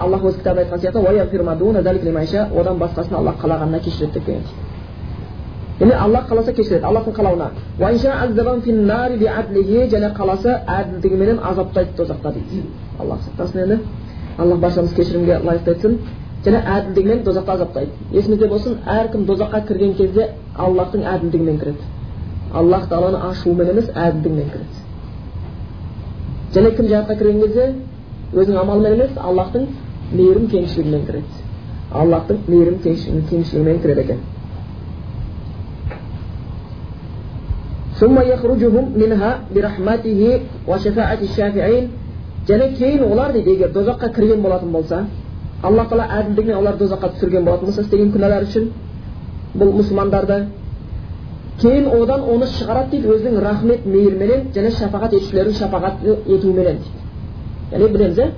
[0.00, 0.98] Аллах өз кітабында айтқан сияқты
[2.60, 4.28] одан басқасын аллах қалағанына кешіреді деп
[5.80, 7.48] яғни аллах қаласа кешіреді аллахтың қалауына
[9.94, 12.62] және қаласа әділдігіменен азаптайды тозақта дейді
[13.00, 13.78] аллах сақтасын енді
[14.38, 15.98] аллах баршамыз кешірімге лайықты етсін
[16.44, 21.84] және әділдігімен дозаққа азаптайды есімізде болсын әркім дозаққа кірген кезде аллахтың әділдігімен кіреді
[22.52, 24.76] аллах тағаланы ашуымен емес әділдігімен кіреді
[26.54, 27.64] және кім жәннатқа кірген кезде
[28.34, 29.66] өзінің амалымен емес аллахтың
[30.12, 31.42] мейірім кеңшілігімен кіреді
[32.02, 34.20] аллахтың мейірім кеңшілігімен кіреді екен
[37.99, 40.21] ثم يخرجهم منها برحمته
[40.67, 41.85] وشفاعة الشافعين
[42.49, 45.05] және кейін олар дейді егер дозаққа кірген болатын болса
[45.63, 48.69] алла тағала әділдігімен олар дозаққа түсірген болатын болса істеген күнәлары үшін
[49.59, 50.37] бұл мұсылмандарды
[51.61, 57.91] кейін одан оны шығарады дейді өзінің рахмет мейіріменен және шапағат етушілердің шапағат етуіменен дейді яғни
[57.97, 58.29] білеміз иә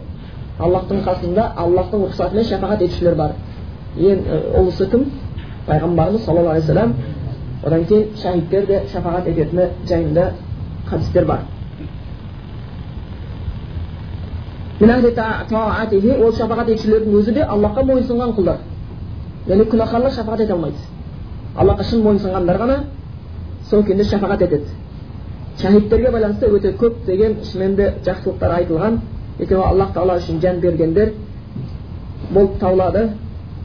[0.60, 3.32] аллахтың қасында аллахтың рұқсатымен шапағат етушілер бар
[3.98, 4.26] ең
[4.60, 5.06] ұлысы кім
[5.68, 6.96] пайғамбарымыз саллаллаху алейхи вассалам
[7.67, 10.33] одан кейін шахидтер де шапағат ететіні жайында
[10.87, 11.41] хадистер бар
[14.81, 18.59] ол шапағат етушілердің өзі де аллахқа мойынсұнған құлдар
[19.49, 20.77] яғни күнәһарлар шапағат ете алмайды
[21.57, 22.79] аллахқа шын мойынсұнғандар ғана
[23.71, 24.67] сол күйінде шапағат етеді
[25.61, 29.01] шахидтерге байланысты өте көптеген шынымен де жақсылықтар айтылған
[29.41, 31.15] екеуі аллах тағала үшін жан бергендер
[32.31, 33.09] болып табылады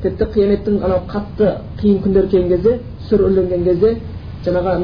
[0.02, 3.96] тіпті қияметтің анау қатты қиын күндер келген кезде сүр үрленген кезде
[4.46, 4.78] жаңағы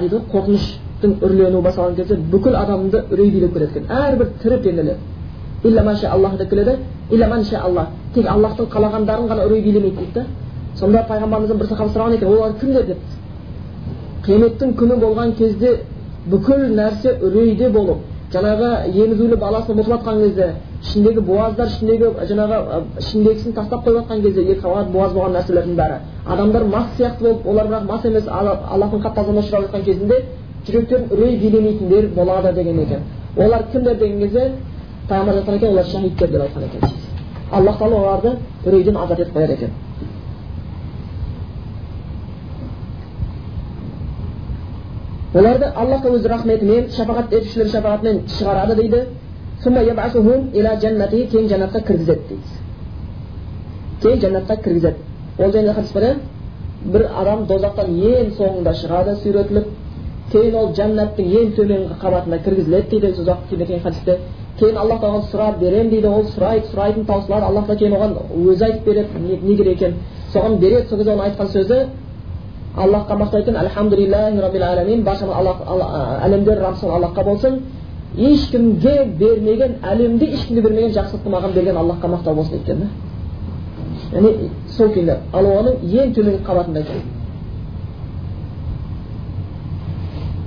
[0.00, 4.96] дейді ғой қорқыныштың үрленуі басталған кезде бүкіл адамды үрей билеп келеді екен әрбір тірі пенделер
[5.64, 6.76] илля манша аллах деп келеді.
[7.10, 7.88] Илля манша аллах.
[8.14, 10.26] Тек аллахтың қалағандарын ғана үрей билемейді дейді да.
[10.76, 12.98] Сонда пайғамбарымыздан бір сахаба сұраған екен олар кімдер деп
[14.26, 15.80] қияметтің күні болған кезде
[16.26, 17.98] бүкіл нәрсе үрейде болып
[18.30, 20.46] жаңағы емізулі баласын ұмытып жатқан кезде
[20.84, 22.58] ішіндегі буаздар ішіндегі жаңағы
[23.02, 27.46] ішіндегісін тастап қойып жатқан кезде екі қабат буаз болған нәрселердің бәрі адамдар мас сияқты болып
[27.46, 30.20] олар бірақ мас емес аллахтың қатты азабына ұшырап жатқан кезінде
[30.66, 33.02] жүректерін үрей билемейтіндер болады деген екен
[33.36, 34.50] олар кімдер деген кезде
[35.08, 36.80] пайғамбар айтқан екен олар шахидтер деп айтқан екен
[37.50, 39.70] аллах тағала оларды үрейден азат етіп қояды екен
[45.34, 49.00] оларды аллах өз рахметімен шапағат етушілер шапағатымен шығарады дейді
[51.30, 52.42] кейін жәннатқа кіргізеді дейді
[54.02, 54.96] кейін жәннатқа кіргізеді
[55.38, 56.04] ол жайында хадис бар
[56.94, 59.66] бір адам дозақтан ең соңында шығады сүйретіліп
[60.32, 64.18] кейін ол жәннаттың ең төменгі қабатына кіргізіледі дейді сол кейін хадисте
[64.58, 68.12] кейін аллах тағала сұрап беремін дейді ол сұрайды сұрайтын таусылады аллах тағала кейін оған
[68.50, 69.96] өзі айтып береді не, не керек екенін
[70.34, 71.78] соған береді сол кезде оның айтқан сөзі
[72.76, 75.26] аллахқа мақтайтын альхамдулиллахи раббил аламин барша
[76.24, 77.60] әлемдер раббысы аллахқа болсын
[78.16, 82.86] ешкімге бермеген әлемде ешкімге бермеген жақсылықты маған берген аллахқа мақтау болсын екен да
[84.18, 87.02] яғни сол күйінде ал ең төменгі қабатында екен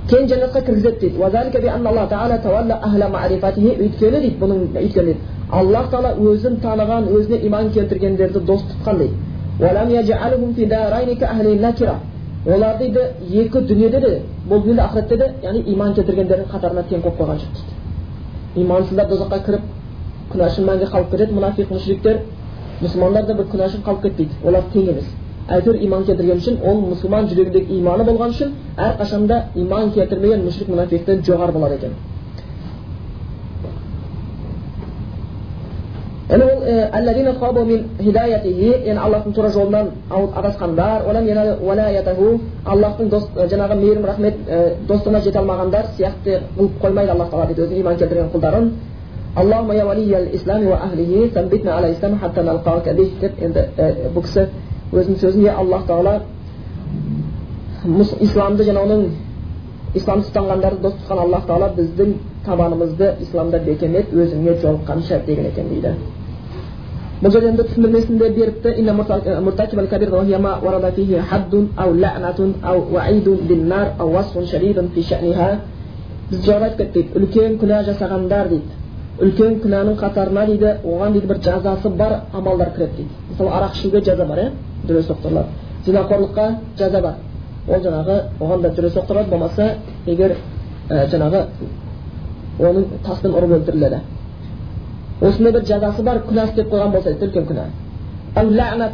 [0.08, 1.18] кейін жәннатқа кіргізеді дейді
[3.84, 9.14] өйткені дейді бұның өйткені дейді аллах тағала өзін таныған өзіне иман келтіргендерді дос тұтқан дейді
[12.46, 13.00] олар дейді
[13.42, 14.12] екі дүниеде де
[14.48, 19.38] бұл дүниеде ақыретте де яғни иман келтіргендердің қатарына тең қойып қойған жоқ дейді имансыздар тозаққа
[19.46, 19.62] кіріп
[20.32, 22.18] күнәшін мәңгі қалып кетеді мұнафиқ мүшриктер
[22.82, 25.08] мұсылмандар да бір күнәшін қалып кетпейді олар тең емес
[25.48, 31.24] әйтеуір иман келтірген үшін ол мұсылман жүрегіндегі иманы болған үшін әрқашанда иман келтірмеген мүшрик мұнафиқтен
[31.26, 31.96] жоғары болады екен
[36.24, 36.62] Әне ол
[36.96, 43.76] әлләдина хабу мин хидаятихи, яғни Аллаһтың тура жолынан адасқандар, олам яна валаятаху, Аллаһтың дост жаңағы
[43.76, 44.34] мейірім рахмет
[44.88, 48.70] достығына жете алмағандар сияқты қылып қоймайды Аллаһ тағала дейді өзінің иман келтірген құлдарын.
[49.36, 53.68] Аллахума я валиял ислам ва ахлихи, самбитна аля ислам хатта налқаука бих деп енді
[54.14, 54.48] бұл кісі
[54.92, 56.20] өзінің сөзін е Аллаһ тағала
[58.20, 59.08] исламды және оның
[59.94, 62.14] ислам ұстанғандарды дос тұтқан Аллаһ тағала біздің
[62.46, 65.94] табанымызды исламда бекем ет өзіңе жолыққанша деген екен дейді
[67.24, 68.70] бұл жерде енді түсіндірмесінде беріпті
[76.30, 78.76] біз жоғарыда айтып кеттік үлкен күнә жасағандар дейді
[79.20, 84.00] үлкен күнәнің қатарына дейді оған дейді бір жазасы бар амалдар кіреді дейді мысалы арақ ішуге
[84.04, 84.50] жаза бар иә
[84.88, 85.48] дүре соқтырылады
[85.86, 86.46] зинақорлыққа
[86.78, 87.14] жаза бар
[87.68, 89.68] ол жаңағы оған да дүре соқтырылады болмаса
[90.06, 90.36] егер
[90.88, 91.44] жаңағы
[92.58, 94.00] оның таспен ұрып өлтіріледі
[95.28, 97.64] осындай бір жазасы бар күнә істеп қойған болса дейді үлкен күнә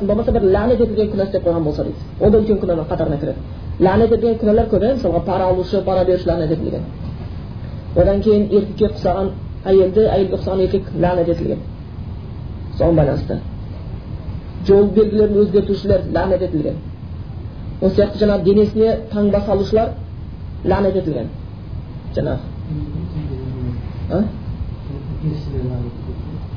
[0.06, 3.38] болмаса бір ләнет етілген күнә істеп қойған болса дейді ол да үлкен күнәнің қатарына кіреді
[3.80, 6.82] ләнет етілген күнәлар көп иә мысалға пара алушы пара беруші ләнет етілген
[7.96, 9.30] одан кейін еркекке ұқсаған
[9.64, 11.60] әйелді әйелге ұқсаған еркек ләнет етілген
[12.78, 13.38] соған байланысты
[14.68, 16.76] жол белгілерін өзгертушілер ләнет етілген
[17.80, 19.88] осы сияқты жаңағы денесіне таңба салушылар
[20.64, 21.28] ләнет етілген
[22.16, 22.40] жаңағы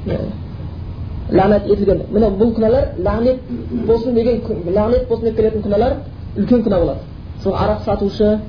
[0.06, 3.40] ләнет етілген міне бұл күнәлар ләнет
[3.88, 4.42] болсын деген
[4.76, 5.94] ләнет болсын деп келетін күнәлар
[6.38, 7.00] үлкен күнә болады
[7.44, 8.40] сол арақ сатушы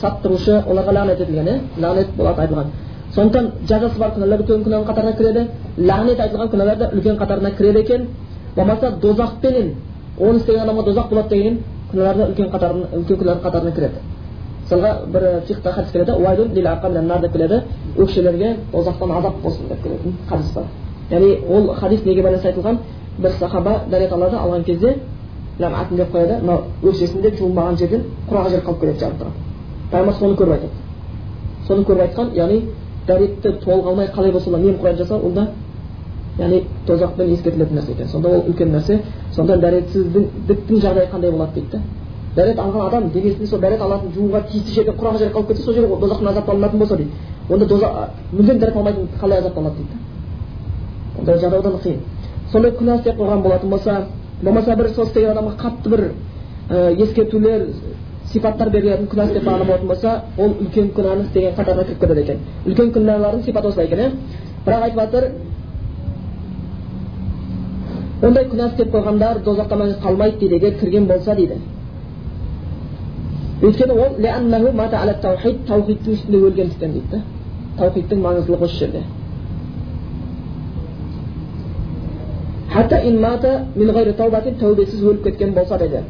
[0.00, 2.72] саттырушы оларға ләнет етілген иә ләнет болады айтылған
[3.14, 5.46] сондықтан жазасы бар күнәлар үлкен күнәнің қатарына кіреді
[5.78, 8.08] лағнет айтылған күнәлар да үлкен қатарына кіреді екен
[8.56, 9.74] болмаса дозақпенен
[10.18, 11.58] оны істеген адамға дозақ болады деген
[11.92, 13.98] күнәлар да үлкен қатарына үлкен күнәлардың қатарына кіреді
[14.62, 16.12] мысалға бір фихта хадис келеді
[17.20, 17.62] деп келеді
[17.98, 20.64] өкшелерге дозақтан азап болсын деп келетін хадис бар
[21.10, 22.78] яғни ол хадис неге байланысты айтылған
[23.18, 24.96] бір сахаба дәрет алады алған кезде
[25.58, 29.34] ләмәтін деп қояды мынау өкшесінде жуылмаған жерден құрғақ жер қалып кетеді жарып тұрады
[29.90, 32.62] пайғамбар соны көріп айтады соны көріп айтқан яғни
[33.06, 35.48] дәретті толық алмай қалай болса да немқұрайлы жасау ол да
[36.38, 39.00] яғни тозақпен ескертілетін нәрсе екен сонда ол үлкен нәрсе
[39.34, 41.80] сонда дәретсіздіктің жағдайы қандай болады дейді да
[42.36, 45.74] дәрет алған адам денесінде сол дәрет алатын жууға тиісті жерде құрғақ жер қалып кетсе сол
[45.74, 47.10] жер дозақтан азапталынатын болса дейді
[47.50, 50.11] онда доза мүлдем дәрет алмайтын қалай азапталады дейді
[51.18, 51.98] ондай жағдай одан қиын
[52.52, 54.06] сондай күнә істеп қойған болатын болса
[54.42, 56.02] болмаса бір сол істеген адамға қатты бір
[57.04, 57.66] ескертулер
[58.32, 62.38] сипаттар берілетін күнә істеп бағана болатын болса ол үлкен күнәні істеген қатарына кіріп кетеді екен
[62.66, 64.10] үлкен күнәлардың сипаты осылай екен иә
[64.66, 65.24] бірақ айтып жатыр
[68.22, 71.56] ондай күнә істеп қойғандар дозаққа мәңгі қалмайды дейді егер кірген болса дейді
[73.62, 74.10] өйткені ол
[75.22, 77.22] таухидтың үстінде өлгендіктен дейді да
[77.78, 79.02] таухидтың маңыздылығы осы жерде
[84.60, 86.02] тәубесіз өліп кеткен болса дейді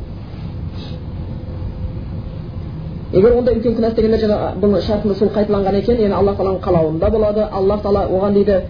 [3.13, 7.11] егер ондай үлкен күнә істегенде жаңа бұл шартында сол қайталанған екен яғни алла тағаланың қалауында
[7.13, 8.61] болады аллах тағала оған дейді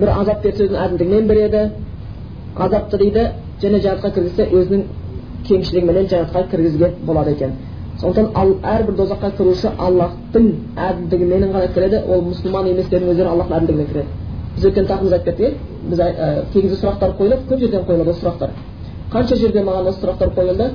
[0.00, 1.62] бір азап берсе өзінің әділдігімен береді
[2.56, 3.24] азапты дейді
[3.62, 4.84] және жәннатқа кіргізсе өзінің
[5.48, 7.56] кеңшілігіменен жәннатқа кіргізуге болады екен
[8.00, 10.52] сондықтан әрбір дозаққа кіруші аллахтың
[10.88, 14.08] әділдігіменен ғана кіреді ол мұсылман еместердің өздері аллахтың әділдігімен кіреді
[14.56, 15.54] біз өткен тақымызда айтып кеттік
[15.88, 16.00] біз
[16.52, 18.50] кей сұрақтар қойылады көп жерден қойылады осы сұрақтар
[19.12, 20.70] қанша жерде маған осы сұрақтар қойылды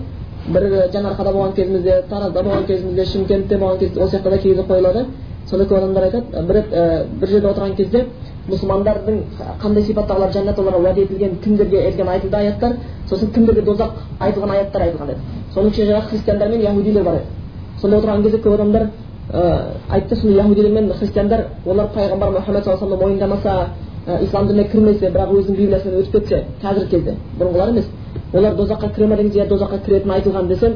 [0.47, 4.73] бір жаңарқада болған кезімізде таразда болған кезімізде шымкентте болған кезде ол сияқты да кей кезде
[4.73, 5.06] қойылады
[5.49, 8.06] сонда көп адамдар айтады бір рет бір жерде отырған кезде
[8.49, 9.19] мұсылмандардың
[9.62, 12.76] қандай сипаттағылар жәннат оларға уәде етілген кімдерге етілген айтылды аяттар
[13.10, 15.19] сосын кімдерге дозақ айтылған аяттар айтылған еді
[15.54, 18.89] соның ішінде жаңағы христиандар мен яхудилер бар еді сонда отырған кезде көп адамдар
[19.32, 23.67] ә, айтты сонда яхудилер мен христиандар олар пайғамбар мұхаммед саллаллаху алейхи мойындамаса ә,
[24.05, 27.85] ислам дініне кірмесе бірақ өзінің библиясымен өтіп кетсе қазіргі кезде бұрынғылар емес.
[28.33, 30.73] Олар дозаққа кіре ма деген иә дозаққа кіретіні айтылған десем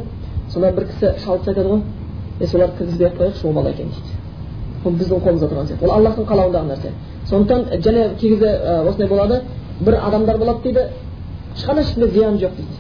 [0.50, 1.82] сонда бір кісі шалып айтады ғой.
[2.40, 4.16] Е соларды кіргізбей ақ қояйықшы ол бала екен дейді.
[4.86, 5.86] Ол біздің қолымызда тұрған сияқты.
[5.86, 6.92] Ол аллахтың қалауындағы нәрсе.
[7.30, 8.50] Сондықтан және кей кезде
[8.88, 9.42] осындай болады
[9.82, 10.80] бір адамдар болады дейді
[11.56, 12.76] ешқандай ешкімге зияны жоқ дейді.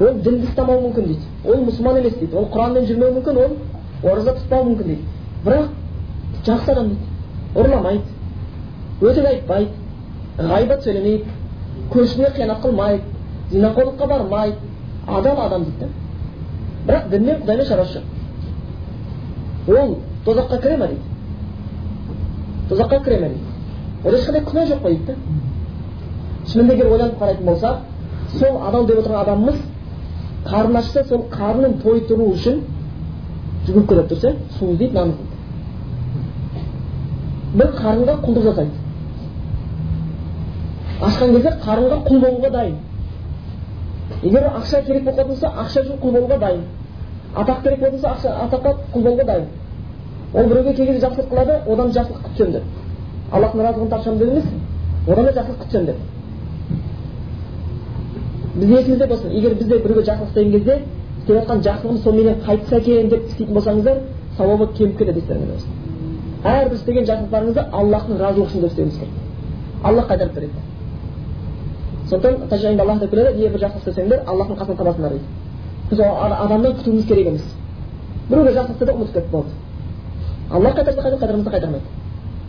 [0.00, 1.22] Ол дінді ұстамауы мүмкін дейді.
[1.44, 2.36] Ол мұсылман емес дейді.
[2.36, 5.02] Ол құранмен жүрмеуі мүмкін ол ораза тұтпауы мүмкін дейді.
[5.44, 5.66] Бірақ
[6.46, 7.04] жақсы адам дейді.
[7.54, 8.11] Ұрламайды.
[9.02, 9.70] Өтірік айтпайды
[10.38, 11.24] ғайбат сөйлемейді
[11.92, 13.02] көршісіне қиянат қылмайды
[13.52, 14.56] зинақорлыққа бармайды
[15.06, 15.88] адал адам дейді.
[16.86, 18.00] Бірақ дінмен құдаймен шаруасы
[19.66, 21.02] жоқ ол тозаққа кіре ма дейді?
[22.70, 23.44] Тозаққа кіре ме дейді?
[24.04, 25.06] Ол ешқандай күнә жоқ қой дейді.
[25.06, 25.14] Да
[26.50, 27.76] шынымен егер ойланып қарайтын болсақ
[28.38, 29.58] сол адал деп отырған адамымыз
[30.46, 32.62] қарны ашса сол қарнын тойдыру үшін
[33.66, 35.30] жүгіріп дұрыс иә су іздейді нан іздейді.
[37.54, 38.81] Бір қарынға құлдық жасайды.
[41.06, 42.76] Ашқан кезде қарынға құл болуға дайын.
[44.22, 46.62] Егер ақша керек болып қалатын болса ақша үшін құл болуға дайын.
[47.34, 49.46] Атақ керек болатын болса ақша атаққа құл болуға дайын.
[50.34, 52.62] Ол біреуге кезде жақсылық қылады одан жақсылық күтсем деп.
[53.32, 54.44] Аллахтың разылығын тапсам деп емес
[55.08, 55.96] одан да жақсылық күтсем деп.
[58.54, 59.30] Біз есімізде болсын.
[59.30, 60.78] Егер біз де біреуге жақсылық істеген кезде
[61.18, 63.96] істеп жатқан жақсылығымыз соныменен қайтса екен деп істейтін болсаңыздар
[64.38, 65.70] сауабы кеміп кетеді естеріңізде болсын.
[66.44, 69.14] Әрбір істеген жақсылықтарыңызды аллахтың разылығы үшін деп істеуіңіз керек.
[69.84, 70.71] Аллах қайтарып береді.
[72.12, 75.26] Сондықтан тәжайында аллах келеді не бір жақсылық істесеңдер аллахтың қасынан табасыңдар дейді
[75.90, 77.42] біз адамнан күтуіміз керек емес
[78.28, 79.50] біреуге жақсылық істеді ұмытып кетті болды
[80.50, 81.86] аллах қайтарса қайтарады қайтармаса қайтармайды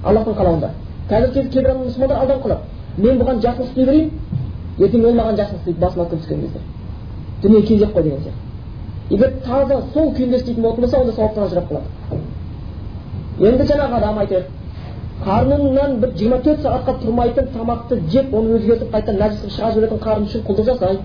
[0.04, 0.70] аллахтың қалауында
[1.10, 2.62] қазір кейбір мұсылмандар алданып қалады
[2.98, 4.10] мен бұған жақсылық істей берейін
[4.80, 6.60] ертең ол маған жақсылық істейді басыма күн түскен кезде
[7.42, 11.72] дүние кезек қой деген сияқты егер таза сол күйінде істейтін болатын болса онда сауаптан ажырап
[11.72, 11.88] қалады
[13.48, 14.46] енді жаңағы адам айтайық
[15.24, 20.02] қарнынан бір жиырма төрт сағатқа тұрмайтын тамақты жеп оны өзгертіп қайтадан нәжіс қылып шығарып жіберетін
[20.04, 21.02] қарын үшін құлдық жасайды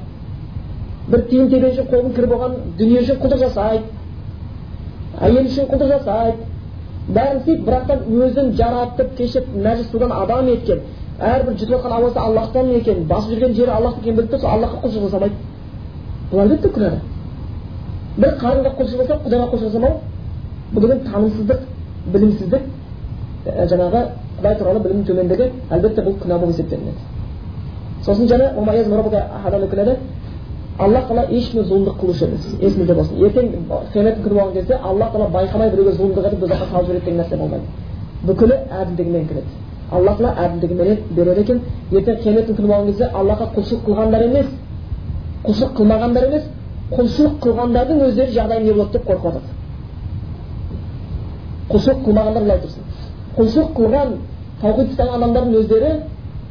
[1.13, 3.85] бір тиын тебен үшін қолдың кірі болған дүние үшін құлдық жасайды
[5.29, 6.37] әйел үшін құлдық жасайды
[7.19, 10.83] бәрін істейді бірақтан өзін жаратып кешіп нәжіс судан адам еткен
[11.19, 15.09] әрбір жұтып жатқан ауасы аллахтан екен басып жүрген жері аллахтікі екенін біліп тұрса аллахқа құлшылық
[15.09, 15.35] жасамайды
[16.33, 16.99] бұл әлбетте күнәда
[18.19, 19.95] бір қарынға құлшылық жасап құдайға құлшылық жасамау
[20.75, 21.65] бұл деген танымсыздық
[22.13, 22.78] білімсіздік
[23.47, 24.01] жаңағы
[24.39, 27.01] құдай туралы білімнің төмендігі әлбетте бұл күнә болып есептелінеді
[28.05, 29.97] сосын және
[30.79, 33.47] аллах тағала ешкімге зұлымдық қылушы емес есіңізде болсын ертең
[33.93, 37.37] қияметтің күні болған кезде аллах тағала байқамай біреуге зұлымдық етіп тозаққа салып жібереді деген нәрсе
[37.37, 37.67] болмайды
[38.29, 39.51] бүкілі әділдігімен кіреді
[39.91, 41.59] алла тағала әділдігімен береді екен
[41.91, 44.47] ертең қияметтің күні болған кезде аллахқа құлшылық қылғандар емес
[45.49, 46.45] құлшылық қылмағандар емес
[46.93, 49.51] құлшылық қылғандардың өздері жағдайы не болады деп қорқып жатады
[51.73, 52.83] құлшылық қылмағандар былай тұрсын
[53.39, 54.09] құлшылық қылған
[54.63, 55.91] таухид ұстаған адамдардың өздері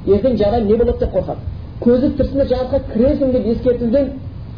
[0.08, 1.41] ертең жағдай не болады деп қорқады.
[1.84, 4.06] Көзі тірісінде жәннатқа кіресің деп ескертілген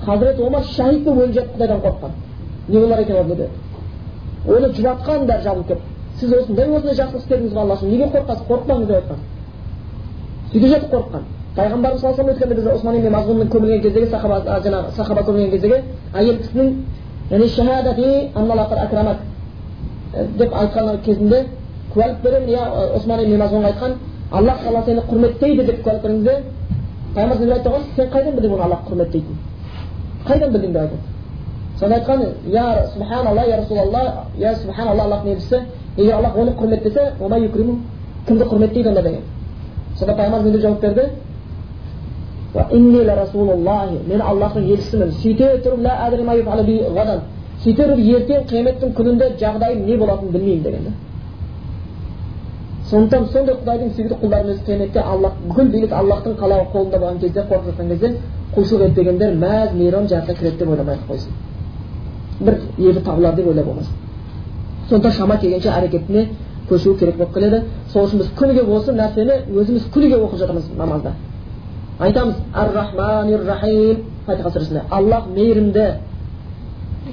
[0.06, 2.12] хазірет омар шахид болып өліп жатып құдайдан қорыққан.
[2.68, 3.16] Не болар екен
[4.48, 5.82] ол оны жұбатқан бәрі жабылып кетті
[6.20, 9.18] сіз осындай осындай жақсылық істедіңіз ғой алла үшін неге қорқасыз қорықпаңыз деп айтқан.
[10.52, 11.24] Сөйтіп жатып қорыққан.
[11.56, 15.78] Пайғамбарымыз саллаллаху алейhi өткенде біз осман ибн мазғунның көмілген кездегі сахаба жаңағы сахаба көмілген кездегі
[16.14, 16.68] әйел кісінің
[20.38, 21.46] деп айтқан кезінде
[21.94, 22.64] куәлік беремін иә
[22.96, 23.94] осман ибн мазғунға айтқан
[24.32, 26.34] аллах тағала сені құрметтейді деп куәлік бергенде
[27.16, 29.38] пайғамбарымыз айтты ғой сен қайдан білдің оны аллах құрметтейтінін?
[30.28, 30.98] Қайдан білдің деп айтады
[31.80, 35.58] сонда айтқан я субханалла я расулалла я субханалла аллахтың елшісі
[35.98, 37.02] егер аллах оны құрметтесе
[38.28, 39.22] кімді құрметтейді онда деген?
[39.98, 41.10] Сонда пайғамбарымыз не жауап берді
[44.08, 45.80] мен аллахтың елшісімін сөйте тұрып
[47.64, 50.92] сөйте тұрып ертең қияметтің күнінде жағдайым не болатынын білмеймін деген да
[52.90, 57.46] сондықтан сондай құдайдың сүйікті құлдарының өзі қияметте аллах бүкіл билік аллахтың қалауы қолында болған кезде
[57.50, 58.14] қорқып жатқан кезде
[58.56, 61.32] құлшылық етпегендер мәз мейрам жәннатқа кіреді деп ойламай ақ қойсын.
[62.40, 63.94] бір ебі табылар деп ойлап болмасын
[64.90, 66.28] сондықтан шама келгенше әрекетіне
[66.70, 67.64] көшу керек болып келеді.
[67.94, 71.14] Сол үшін біз күніге осы нәрсені өзіміз күніге оқып жатырмыз намазда.
[72.00, 74.82] Айтамыз ар рахман рахим фатиха сүресінде.
[74.90, 75.86] Аллах мейірімді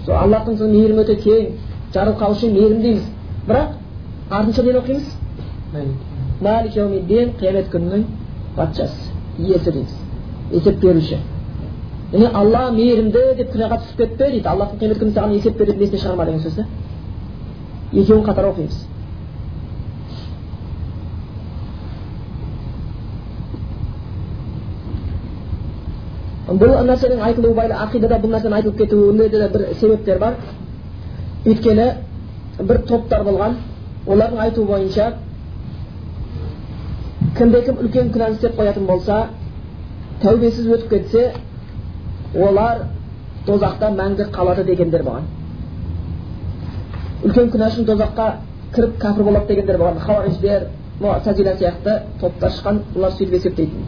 [0.07, 1.47] сол аллахтың мейірімі өте кең.
[1.95, 3.03] Жарылқаушы мейірім дейміз.
[3.49, 3.69] Бірақ
[4.31, 5.05] артынша нені оқимыз?
[5.75, 8.05] мәлік қиямет күнінің
[8.57, 9.95] патшасы иесі дейміз
[10.53, 11.19] есеп беруші
[12.13, 16.03] яғни алла мейірімді деп күнәға түсіп кетпе дейді аллахтың қиямет күні саған есеп береді есіне
[16.05, 16.67] шығарма деген сөз да
[17.93, 18.85] екеуін қатар оқимыз
[26.47, 30.37] бұл нәрсенің айтылуы байлы ақидада бұл нәрсенің айтылып кетуінде де бір себептер бар
[31.45, 31.87] өйткені
[32.61, 33.57] бір топтар болған
[34.07, 35.13] олардың айтуы бойынша
[37.37, 39.17] кімде кім үлкен күнәні істеп қоятын болса
[40.23, 41.25] тәубесіз өтіп кетсе
[42.47, 42.87] олар
[43.47, 45.27] тозақта мәңгі қалады дегендер болған
[47.27, 48.31] үлкен күнә үшін тозаққа
[48.75, 50.67] кіріп кәпір болады дегендер болған хауариждер
[51.01, 53.87] муатазила сияқты топтар шыққан олар сөйтіп есептейтін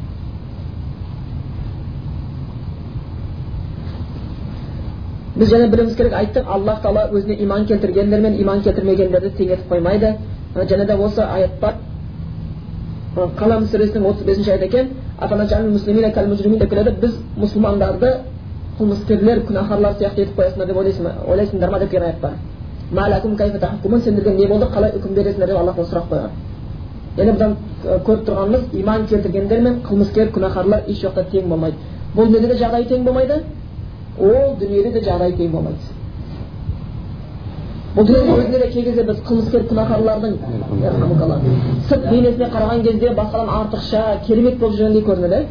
[5.39, 9.73] біз және білуіміз керек айттық аллах тағала өзіне иман келтіргендер мен иман келтірмегендерді тең етіп
[9.73, 10.17] қоймайды
[10.55, 11.75] және де осы аят бар
[13.39, 14.89] қалам сүресінің отыз бесінші аят екен.
[16.59, 16.91] Деп келеді.
[17.03, 18.11] Біз мұсылмандарды
[18.79, 22.33] қылмыскерлер күнәһарлар сияқты етіп қоясыңдар деп ойлайсыңдар ма деп келген аят бар.
[24.05, 24.67] Сендерге не болды?
[24.67, 26.31] Қалай үкім бересіңдер деп аллахтан сұрақ қойған.
[27.19, 27.53] Яғни бұдан
[28.07, 31.77] көріп тұрғанымыз иман келтіргендер мен қылмыскер күнәһарлар еш жақта тең болмайды.
[32.17, 33.43] Бұл неде де жағдайы тең болмайды?
[34.19, 35.98] Ол дүниеде де жағдай тең болмайды.
[38.05, 40.35] Де кей кезде біз қылмыскер күнәһарлардың
[41.89, 45.47] сырт бейнесіне қараған кезде басқадан артықша керемет болып жүргендей көрінеді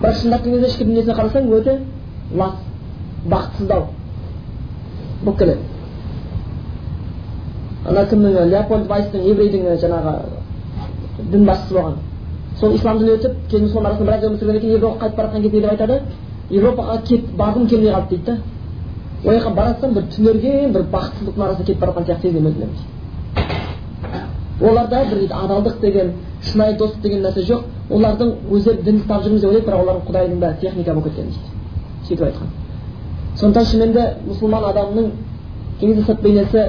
[0.00, 1.78] бірақ шындап келген кезде ішкі дүниесіне қарасаң өте
[2.36, 2.54] лас
[3.30, 3.86] бақытсыздау
[5.24, 5.60] болып келеді
[7.88, 10.14] ана кімнің леопольд вайстың еврейдің жаңағы
[11.32, 11.94] дін басшысы болған
[12.60, 15.42] сол ислам дінін өтіп кейін мұсылман арасында біраз өмір сүргеннен кейін европаға қайтып бара жатқан
[15.42, 16.00] кезде айтады
[16.50, 18.36] европаға кет барғым келмей қалды дейді да
[19.24, 22.80] ол жаққа бара жатсам бір түнерген бір бақытсыздықтың арасында кетіп бара жатқан сияқты сезінемін өзімді
[24.60, 29.50] оларда бір адалдық деген шынайы достық деген нәрсе жоқ олардың өздері дін ұстап жүрміз деп
[29.50, 31.40] ойлайды бірақ олардың құдайдың бәрі техника болып кеткен дейді
[32.08, 32.48] сөйтіп айтқан
[33.40, 35.06] сондықтан шынымен де мұсылман адамның
[35.80, 36.62] кей кезде сырт бейнесі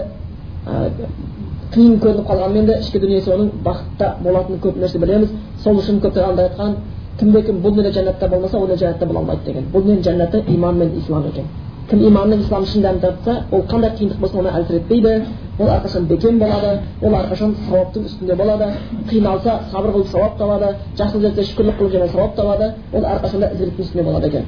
[1.76, 5.30] қиын көрініп қалғанымен де ішкі дүниесі оның бақытта болатынын көп нәрсе білеміз
[5.63, 6.76] сол үшін көп айтқан
[7.20, 10.78] кімде кім бұл дүниеде жәннатта болмаса ол жәннатта бола алмайды деген бұл дүниенің жәннаты иман
[10.78, 11.46] мен ислам екен
[11.89, 15.12] кім иман мен ислам дәмін татса ол қандай қиындық болсын оны әлсіретпейді
[15.60, 18.69] ол әрқашан бекем болады ол әрқашан сауаптың үстінде болады
[19.10, 23.86] қиналса сабыр қылып сауап табады жақсылық жасаса шүкірлік қылып және сауап табады ол әрқашанда ізгіліктің
[23.86, 24.45] үстінде болады екен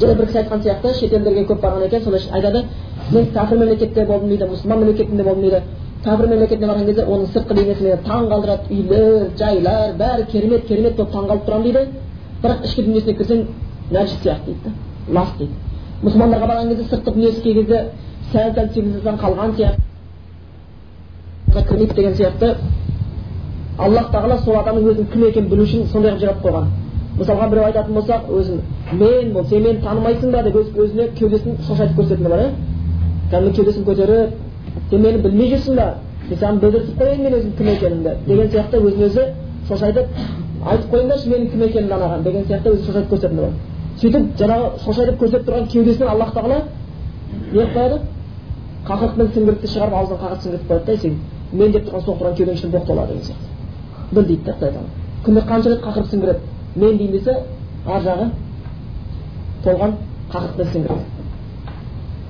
[0.00, 2.64] және бір кісі айтқан сияқты шетелдерге көп барған екен сонда айтады
[3.12, 5.62] мен кәпір мемлекетте болдым дейді мұсылман мемлекетінде болдым дейді
[6.04, 10.96] кәпір мемлекетіне барған кезде оның сыртқы бейнесі мені таң қалдырады үйлер жайлар бәрі керемет керемет
[10.96, 11.82] болып таң қалып тұрамын дейді
[12.42, 13.44] бірақ ішкі дүниесіне кірсең
[13.90, 15.69] нәжіс сияқты дейді да лас дейді
[16.04, 17.78] мұсылмандарға барған кезде сыртқы дүниесі кей кезде
[18.32, 19.88] сәл сәл цивилизациядан қалған сияқты
[21.68, 22.56] кірмейді деген сияқты.
[23.78, 26.66] Аллах тағала сол адамның өзінің кім екенін білу үшін сондай қылып жаратып қойған.
[27.18, 28.60] Мысалға біреу айтатын болсақ өзін
[28.92, 30.42] мен бол сен мені танымайсың ба?
[30.42, 32.50] деп өзіне кеудесін шошайтып көрсететіні бар иә
[33.30, 34.30] кәдімгі кеудесін көтеріп
[34.90, 35.94] сен мені білмей жүрсің ба?
[36.28, 39.26] Мен саған білдіртіп қояйын мен өзім кім екенімді деген сияқты өзін өзі
[39.68, 40.06] шошайтып
[40.70, 43.52] айтып қойыңдаршы менің кім екенімді анаған деген сияқты өзі шошайтып көрсететіні бар.
[44.00, 46.62] Сөйтіп жаңағы шошайтып көрсетіп тұрған кеудесінен аллах тағала
[47.52, 47.98] не қылып қояды?
[48.88, 51.18] Қақырық сіңгіртті шығарып аузынан қағып сіңгіртіп қояды да сен
[51.52, 53.46] мен деп тұрған соғып тұрған кеуденің ішінде боқ толады деген сияқты.
[54.12, 54.90] Біл дейді да құдай тағала.
[55.24, 56.40] Күнде қанша рет қақырып сіңгіреді
[56.76, 57.36] мен дейін десе
[57.86, 58.30] ар жағы
[59.64, 59.96] толған
[60.32, 61.20] қақырықпен сіңгіреді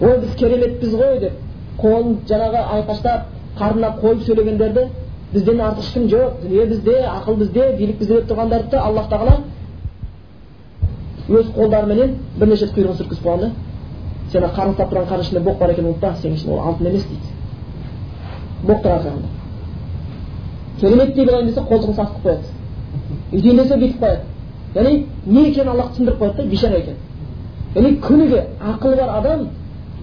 [0.01, 1.33] ой біз кереметпіз ғой деп
[1.81, 3.27] қолын жаңағы айқаштап
[3.59, 4.87] қарнына қойып сөйлегендерді
[5.33, 9.37] бізден артық ешкім жоқ дүние бізде ақыл бізде билік бізде деп тұрғандарды аллах тағала
[11.31, 13.51] өз қолдарыменен бірнеше рет құйрығын сүрткізіп қойған да
[14.33, 17.05] сен қарны ұстап тұрған қардың ішінде боқ бар екенін ұмытпа сенің үшін ол алтын емес
[17.11, 17.29] дейді.
[18.67, 19.29] Боқ тұр ар жағында
[20.81, 22.47] кереметтей болайын десе қолтығын сасытып қояды.
[23.33, 24.23] Үйтейін десе бүйтіп қояды.
[24.75, 26.97] Яғни не екенін аллах түсіндіріп қояды да бейшара екен.
[27.75, 29.47] Яғни күніге ақылы бар адам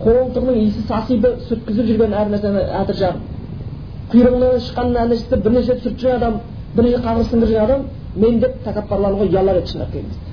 [0.04, 6.04] қолтығының иісі сасиды сүрткізіп жүрген әр нәрсені әтір жағып құйрығынан шыққан нәрсені бірнеше рет сүртіп
[6.04, 6.40] жүрген адам
[6.76, 7.82] бірнеше қағыр сындырып жүрген адам
[8.16, 10.27] мен деп тәкаппарлануға ұялар еді шындап келген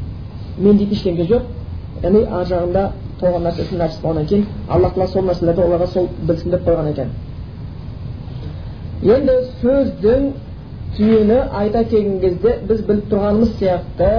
[0.58, 1.42] мен дейтін ештеңе жоқ
[2.04, 2.84] яғни ар жағында
[3.20, 7.08] толған нәрсесі нәпсі болғаннан кейін алла тағала сол нәрселерді оларға сол білсін деп қойған екен
[9.14, 10.30] енді сөздің
[10.96, 14.10] түйіні айта келген кезде біз біліп тұрғанымыз сияқты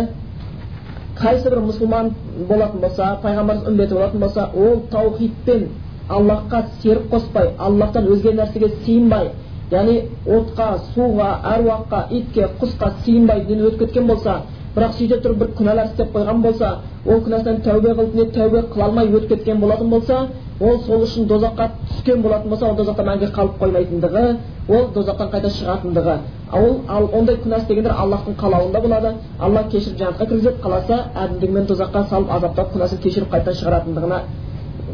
[1.20, 2.12] қайсы бір мұсылман
[2.50, 5.68] болатын болса пайғамбарымыз үмбеті болатын болса ол таухидпен
[6.10, 9.32] аллахқа серік қоспай аллахтан өзге нәрсеге сыйынбай
[9.72, 14.42] яғни отқа суға әруаққа итке құсқа сыйынбай дін өтіп кеткен болса
[14.76, 16.72] бірақ сөйте тұрып бір күнәлар істеп қойған болса
[17.06, 20.28] ол күнәсінен тәубе қылып не тәубе қыла алмай өтіп кеткен болатын болса
[20.60, 24.26] ол сол үшін дозаққа түскен болатын болса ол дозақта мәңгі қалып қоймайтындығы
[24.68, 26.16] ол дозақтан қайта шығатындығы.
[26.54, 29.14] Ол ал ондай күнә істегендер аллахтың қалауында болады.
[29.40, 34.20] Алла кешіріп жәннатқа кіргізеді қаласа әділдігімен тозаққа салып азаптап күнәсін кешіріп қайтадан шығаратындығына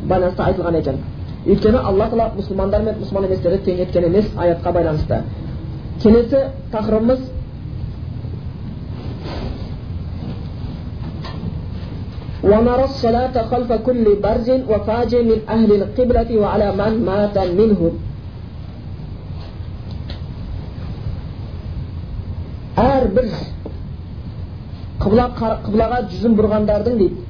[0.10, 0.98] байланысты айтылған екен.
[1.46, 5.22] Өйткені алла тағала мұсылмандар мен мұсылман еместерді тең еткен емес аятқа байланысты.
[6.04, 7.20] Келесі тақырыбымыз
[12.45, 17.95] ونرى الصلاة خلف كل برز وفاجر من أهل القبلة وعلى من مات منهم
[22.77, 23.29] әрбір
[25.01, 27.23] қыбла қыблаға жүзін бұрғандардың дейді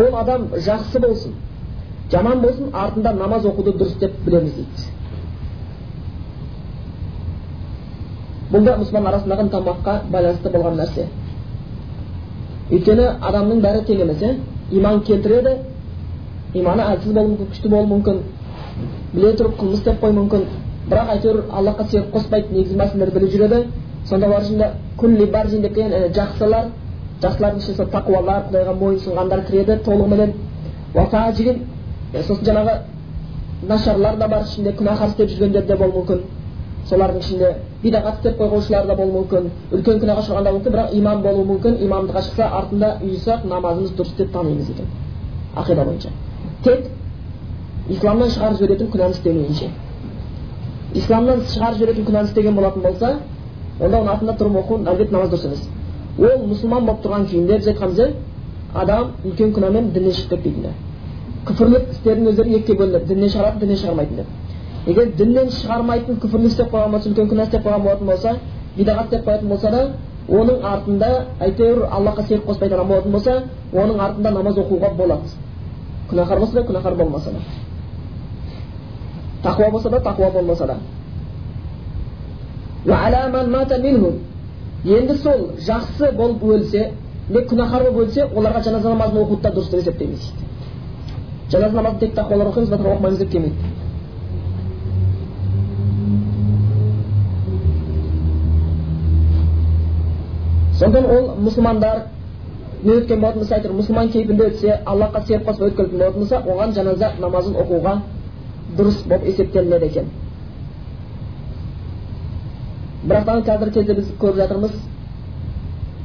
[0.00, 1.32] ол адам жақсы болсын
[2.12, 4.90] жаман болсын артында намаз оқуды дұрыс деп білеміз дейді
[8.52, 11.08] бұл да мұсылман арасындағы ынтымаққа байланысты болған нәрсе
[12.71, 14.33] өйткені адамның бәрі тең емес иә
[14.71, 15.53] иман келтіреді
[16.53, 18.19] иманы әлсіз болуы мүмкін күшті болуы мүмкін
[19.13, 20.43] біле тұрып қылмыс істеп қоюы мүмкін.
[20.87, 23.59] Бірақ әйтеуір аллахқа серік қоспайды негізгі мәселелерді біліп жүреді.
[24.09, 24.67] Сонда олар ішінде
[24.99, 26.69] күлли баржин деп келген жақсылар
[27.23, 30.31] жақсылардың ішінде сол тақуалар құдайға мойынсұнғандар кіреді толығыменен.
[32.27, 32.73] Сосын жаңағы
[33.67, 36.21] нашарлар да бар ішінде күнәһар істеп жүргендер де болуы мүмкін.
[36.89, 37.49] Солардың ішінде
[37.83, 39.49] бидағат істеп қойғушылар да болуы мүмкін.
[39.75, 41.79] Үлкен күнәға ұшырағандар мүмкін бірақ имам болуы мүмкін.
[41.87, 44.87] Имамдыққа шықса артында ұйыса намазымыз дұрыс деп танимыз екен.
[45.55, 46.09] Ақида бойынша.
[46.63, 46.87] Тек
[47.89, 49.69] исламнан шығарып жіберетін күнәні істемейінше
[50.95, 53.13] исламнан шығарып жіберетін күнәні істеген болатын болса
[53.79, 55.61] онда оның артында тұрып оқу әлбетте намаз дұрыс емес.
[56.17, 58.15] Ол мұсылман болып тұрған күйінде біз айтқанбыз
[58.73, 60.75] адам үлкен күнәмен діннен шығып кетпейтін
[61.47, 64.27] күпірлік істердің өздері екіге бөлінеді діннен шығаратын діннен шығармайтын деп
[64.87, 68.35] егер діннен шығармайтын күпірлік істеп қойған болса үлкен күнә істеп қойған болатын болса
[68.77, 69.81] бидағат істеп қоятын болса да
[70.27, 71.09] оның артында
[71.39, 73.33] әйтеуір аллахқа серік қоспайтын адам болатын болса
[73.73, 75.27] оның артында намаз оқуға болады.
[76.09, 77.39] Күнәһар болса да күнәһар болмаса да.
[79.43, 80.77] Тақуа болса да тақуа болмаса да.
[84.85, 86.91] Енді сол жақсы болып өлсе
[87.29, 90.19] не күнәһар болып өлсе оларға жаназа намазын оқуды да дұрыс деп есептейміз.
[90.19, 93.55] Дейді жаназа намазын тек тақуалар оқимыз батыр оқымаймыз деп келмейді.
[100.79, 102.03] Сондықтан ол мұсылмандар
[102.83, 107.11] не өткен болатын болса әйтеуір мұсылман кейпінде өтсе аллахқа серік өткізетін болатын болса оған жаназа
[107.19, 107.95] намазын оқуға
[108.77, 110.11] дұрыс болып есептелінеді екен.
[113.07, 114.75] Бірақтан қазіргі кезде біз көріп жатырмыз.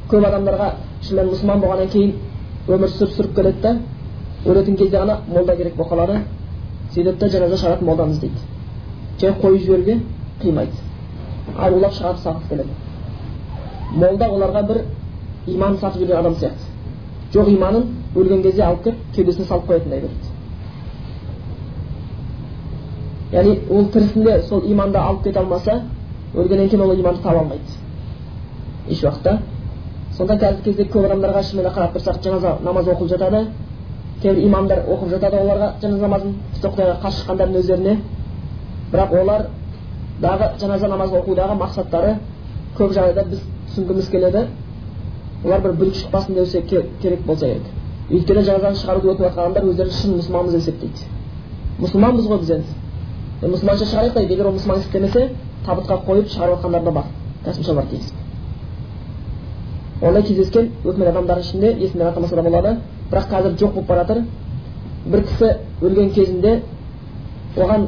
[0.09, 0.71] Көп адамдарға
[1.03, 2.15] шынымен мұсылман болғаннан кейін
[2.67, 3.75] өмір сүріп сүріп келеді да
[4.45, 6.21] өлетін кезде ғана молда керек болып қалады.
[6.93, 8.53] Сөйтеді да жаназа шығаратын молданы іздейді
[9.19, 9.99] жай қойып жіберуге
[10.41, 10.71] қимайды.
[11.57, 12.69] Арулап шығарып сатып келеді.
[13.93, 14.81] Молда оларға бір
[15.47, 16.63] иман сатып жүрген адам сияқты
[17.33, 17.83] жоқ иманын
[18.15, 20.33] өлген кезде алып келіп кеудесіне салып қоятындай береді
[23.33, 25.81] яғни ол тірісінде сол иманды алып кете алмаса
[26.35, 27.63] өлгеннен кейін ол иманды таба алмайды
[28.89, 29.37] еш уақытта
[30.17, 33.47] сонда қазіргі кезде көп адамдарға шынымен қарап тұрсақ жаназа намаз оқылып жатады
[34.21, 37.97] кейбір имамдар оқып жатады оларға жаназа намазын тіпті құдайға қарсы шыққандардың өздеріне
[38.91, 39.47] бірақ олар
[40.21, 42.15] дағы жаназа намаз оқудағы мақсаттары
[42.77, 43.41] көп жағдайда біз
[43.73, 44.45] түсінгіміз келеді
[45.43, 47.67] олар бір бүлік шықпасын десе керек болса керек.
[48.09, 51.21] Өйткені жаназаны шығаруды өтіп жатқан адамдар өздерін шын мұсылманбыз деп есептейді
[51.79, 52.75] мұсылманбыз ғой біз енді.
[53.43, 54.33] Мұсылманша шығарайық дейді.
[54.33, 55.29] егер ол мұсылман істемесе
[55.65, 57.03] табытқа қойып шығарып жатқандар да бар.
[57.43, 58.23] Бар тиісіп
[60.01, 62.77] ондай кездескен өкімет адамдардың ішінде есімдер атамаса да болады.
[63.11, 64.23] Бірақ қазір жоқ болып бара жатыр
[65.05, 65.49] бір кісі
[65.81, 66.61] өлген кезінде
[67.55, 67.87] оған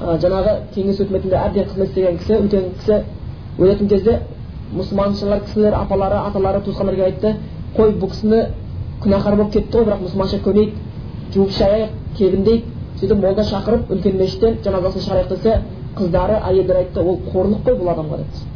[0.00, 3.02] ә, жаңағы кеңес өкіметінде әбден қызмет істеген кісі үлкен кісі
[3.58, 4.18] өлетін кезде
[4.76, 7.34] мұсылманшылар кісілер апалары аталары туысқандар келіп айтты
[7.76, 8.40] қой бұл кісіні
[9.02, 10.74] күнәһар болып кетті ғой бірақ мұсылманша көнейік
[11.34, 12.64] жуып шаяйық кебіндейік
[13.00, 15.58] сөйтіп молда шақырып үлкен мешіттен жаназасын шығарайық десе
[15.98, 18.50] қыздары әйелдер айтты ол қорлық қой бұл адамға деді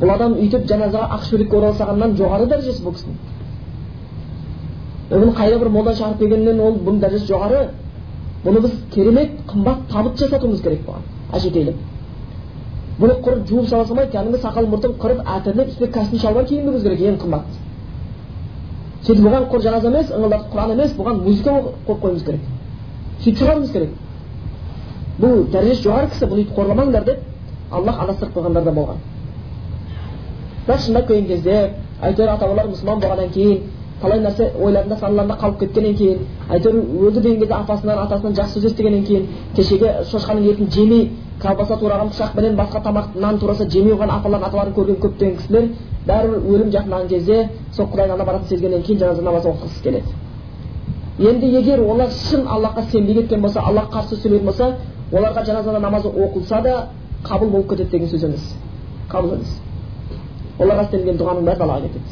[0.00, 3.18] бұл адам өйтіп жаназаға ақ шүберекке оралсағаннан жоғары дәрежесі бұл кісінің.
[5.10, 7.66] Бұны қайда бір молдан шығарып келгеннен ол бұның дәрежесі жоғары.
[8.46, 11.04] Бұны біз керемет қымбат табыт жасатуымыз керек бұған.
[11.36, 11.89] Әшекейлеп
[13.00, 17.00] бұны құр жуып сала салмай кәдімгі сақал мұртын қырып әтірлеп үстіне костюм шалбар киінуіміз керек
[17.00, 17.46] ең қымбат
[19.06, 21.54] сөйтіп бұған құр жаназа емес ыңылдатып құран емес бұған музыка
[21.86, 22.42] қойып қоюымыз керек
[23.24, 23.90] сөйтіп шығаруымыз керек
[25.20, 27.18] бұл дәрежесі жоғары кісі бұны өйтіп қорламаңдар деп
[27.70, 29.02] аллах адастырып қойғандар да болған
[30.66, 31.56] бірақ шындап келген кезде
[32.02, 33.58] әйтеуір ата бабалар мұсылман болғаннан кейін
[34.00, 36.76] талай нәрсе ойларында саналарында қалып кеткеннен кейін әйтеуір
[37.06, 39.26] өлді деген кезде апасынан атасынан жақсы сөз естігеннен кейін
[39.56, 41.08] кешегі шошқаның етін жемей
[41.42, 45.64] колбаса тураған пышақпенен басқа тамақ нан тураса жемей қойған апаларын аталарын көрген көптеген кісілер
[46.06, 50.10] бәрібір өлім жақындаған кезде сол құдайдың алдына баратынын сезгеннен кейін жаназа намаз оқығысы келеді
[51.30, 54.76] енді егер олар шын аллахқа сенбей кеткен болса аллахқа қарсы сөйлейтін болса
[55.12, 56.88] оларға жаназа намазы оқылса да
[57.24, 58.54] қабыл болып кетеді деген сөз емес
[59.10, 59.60] қабыл емес
[60.58, 62.10] оларға істелген дұғаның бәрі далаға кетеді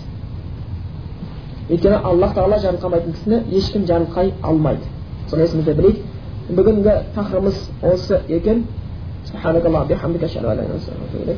[1.71, 4.85] өйткені аллах тағала жарылқамайтын кісіні ешкім жарылқай алмайды
[5.31, 5.99] соны есімізде білейік
[6.49, 7.59] бүгінгі тақырыбымыз
[7.93, 8.65] осы екен
[9.29, 11.37] سبحانك اللهم وبحمدك أشهد أن لا إله إلا أنت أستغفرك